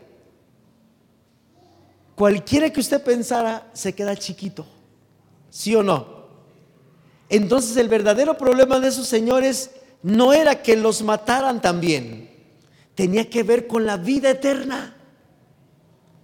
[2.18, 4.66] Cualquiera que usted pensara se queda chiquito,
[5.50, 6.18] ¿sí o no?
[7.28, 9.70] Entonces el verdadero problema de esos señores
[10.02, 12.28] no era que los mataran también,
[12.96, 14.96] tenía que ver con la vida eterna.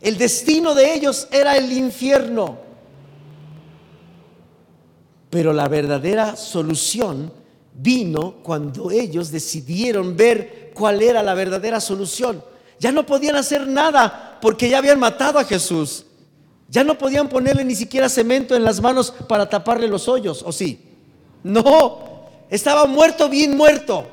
[0.01, 2.59] El destino de ellos era el infierno.
[5.31, 7.33] Pero la verdadera solución
[7.73, 12.43] vino cuando ellos decidieron ver cuál era la verdadera solución.
[12.81, 16.05] Ya no podían hacer nada porque ya habían matado a Jesús.
[16.69, 20.53] Ya no podían ponerle ni siquiera cemento en las manos para taparle los hoyos, ¿o
[20.53, 20.81] sí?
[21.43, 24.07] No, estaba muerto, bien muerto.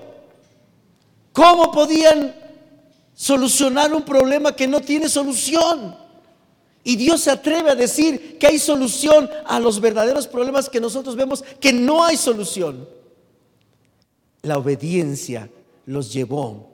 [1.34, 2.34] ¿Cómo podían
[3.14, 5.98] solucionar un problema que no tiene solución?
[6.86, 11.18] Y Dios se atreve a decir que hay solución a los verdaderos problemas que nosotros
[11.18, 12.88] vemos que no hay solución.
[14.44, 15.50] La obediencia
[15.86, 16.70] los llevó,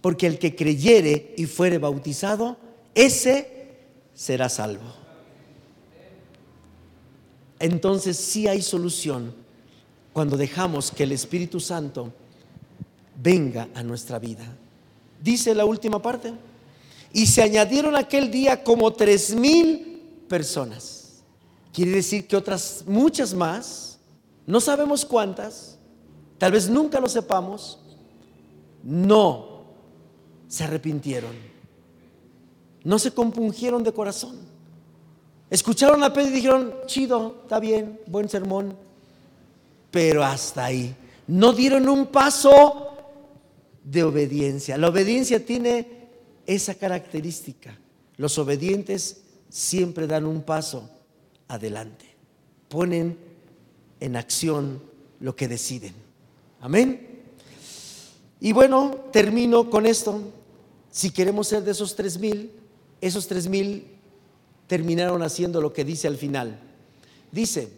[0.00, 2.63] porque el que creyere y fuere bautizado,
[2.94, 3.76] ese
[4.14, 5.04] será salvo.
[7.58, 9.34] Entonces sí hay solución
[10.12, 12.12] cuando dejamos que el Espíritu Santo
[13.20, 14.44] venga a nuestra vida.
[15.22, 16.32] Dice la última parte
[17.12, 21.22] y se añadieron aquel día como tres mil personas.
[21.72, 23.98] Quiere decir que otras muchas más,
[24.46, 25.78] no sabemos cuántas,
[26.38, 27.80] tal vez nunca lo sepamos,
[28.82, 29.64] no
[30.46, 31.53] se arrepintieron,
[32.84, 34.36] no se compungieron de corazón.
[35.50, 38.76] Escucharon a Pedro y dijeron, chido, está bien, buen sermón,
[39.90, 40.94] pero hasta ahí.
[41.26, 42.96] No dieron un paso
[43.82, 44.76] de obediencia.
[44.76, 46.08] La obediencia tiene
[46.46, 47.78] esa característica.
[48.16, 50.90] Los obedientes siempre dan un paso
[51.48, 52.06] adelante,
[52.68, 53.18] ponen
[54.00, 54.82] en acción
[55.20, 55.94] lo que deciden.
[56.60, 57.22] Amén.
[58.40, 60.20] Y bueno, termino con esto.
[60.90, 62.50] Si queremos ser de esos tres mil,
[63.00, 63.86] esos tres mil
[64.66, 66.58] terminaron haciendo lo que dice al final.
[67.30, 67.68] Dice,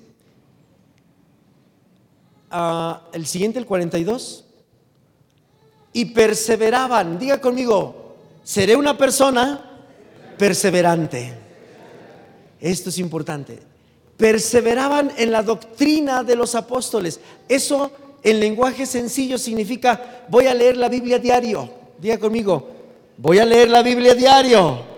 [2.50, 4.44] ah, el siguiente, el 42,
[5.92, 9.82] y perseveraban, diga conmigo, seré una persona
[10.38, 11.32] perseverante.
[12.60, 13.58] Esto es importante.
[14.16, 17.20] Perseveraban en la doctrina de los apóstoles.
[17.48, 17.90] Eso
[18.22, 21.70] en lenguaje sencillo significa voy a leer la Biblia diario.
[21.98, 22.68] Diga conmigo,
[23.16, 24.95] voy a leer la Biblia diario.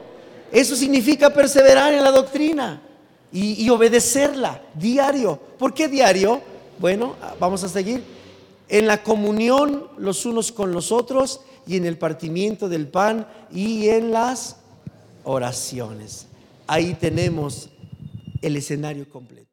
[0.53, 2.82] Eso significa perseverar en la doctrina.
[3.30, 5.38] y, obedecerla diario.
[5.59, 6.40] ¿Por qué diario?
[6.78, 8.03] Bueno, vamos a seguir.
[8.70, 13.88] En la comunión los unos con los otros y en el partimiento del pan y
[13.88, 14.57] en las
[15.24, 16.26] oraciones.
[16.66, 17.68] Ahí tenemos
[18.40, 19.47] el escenario completo.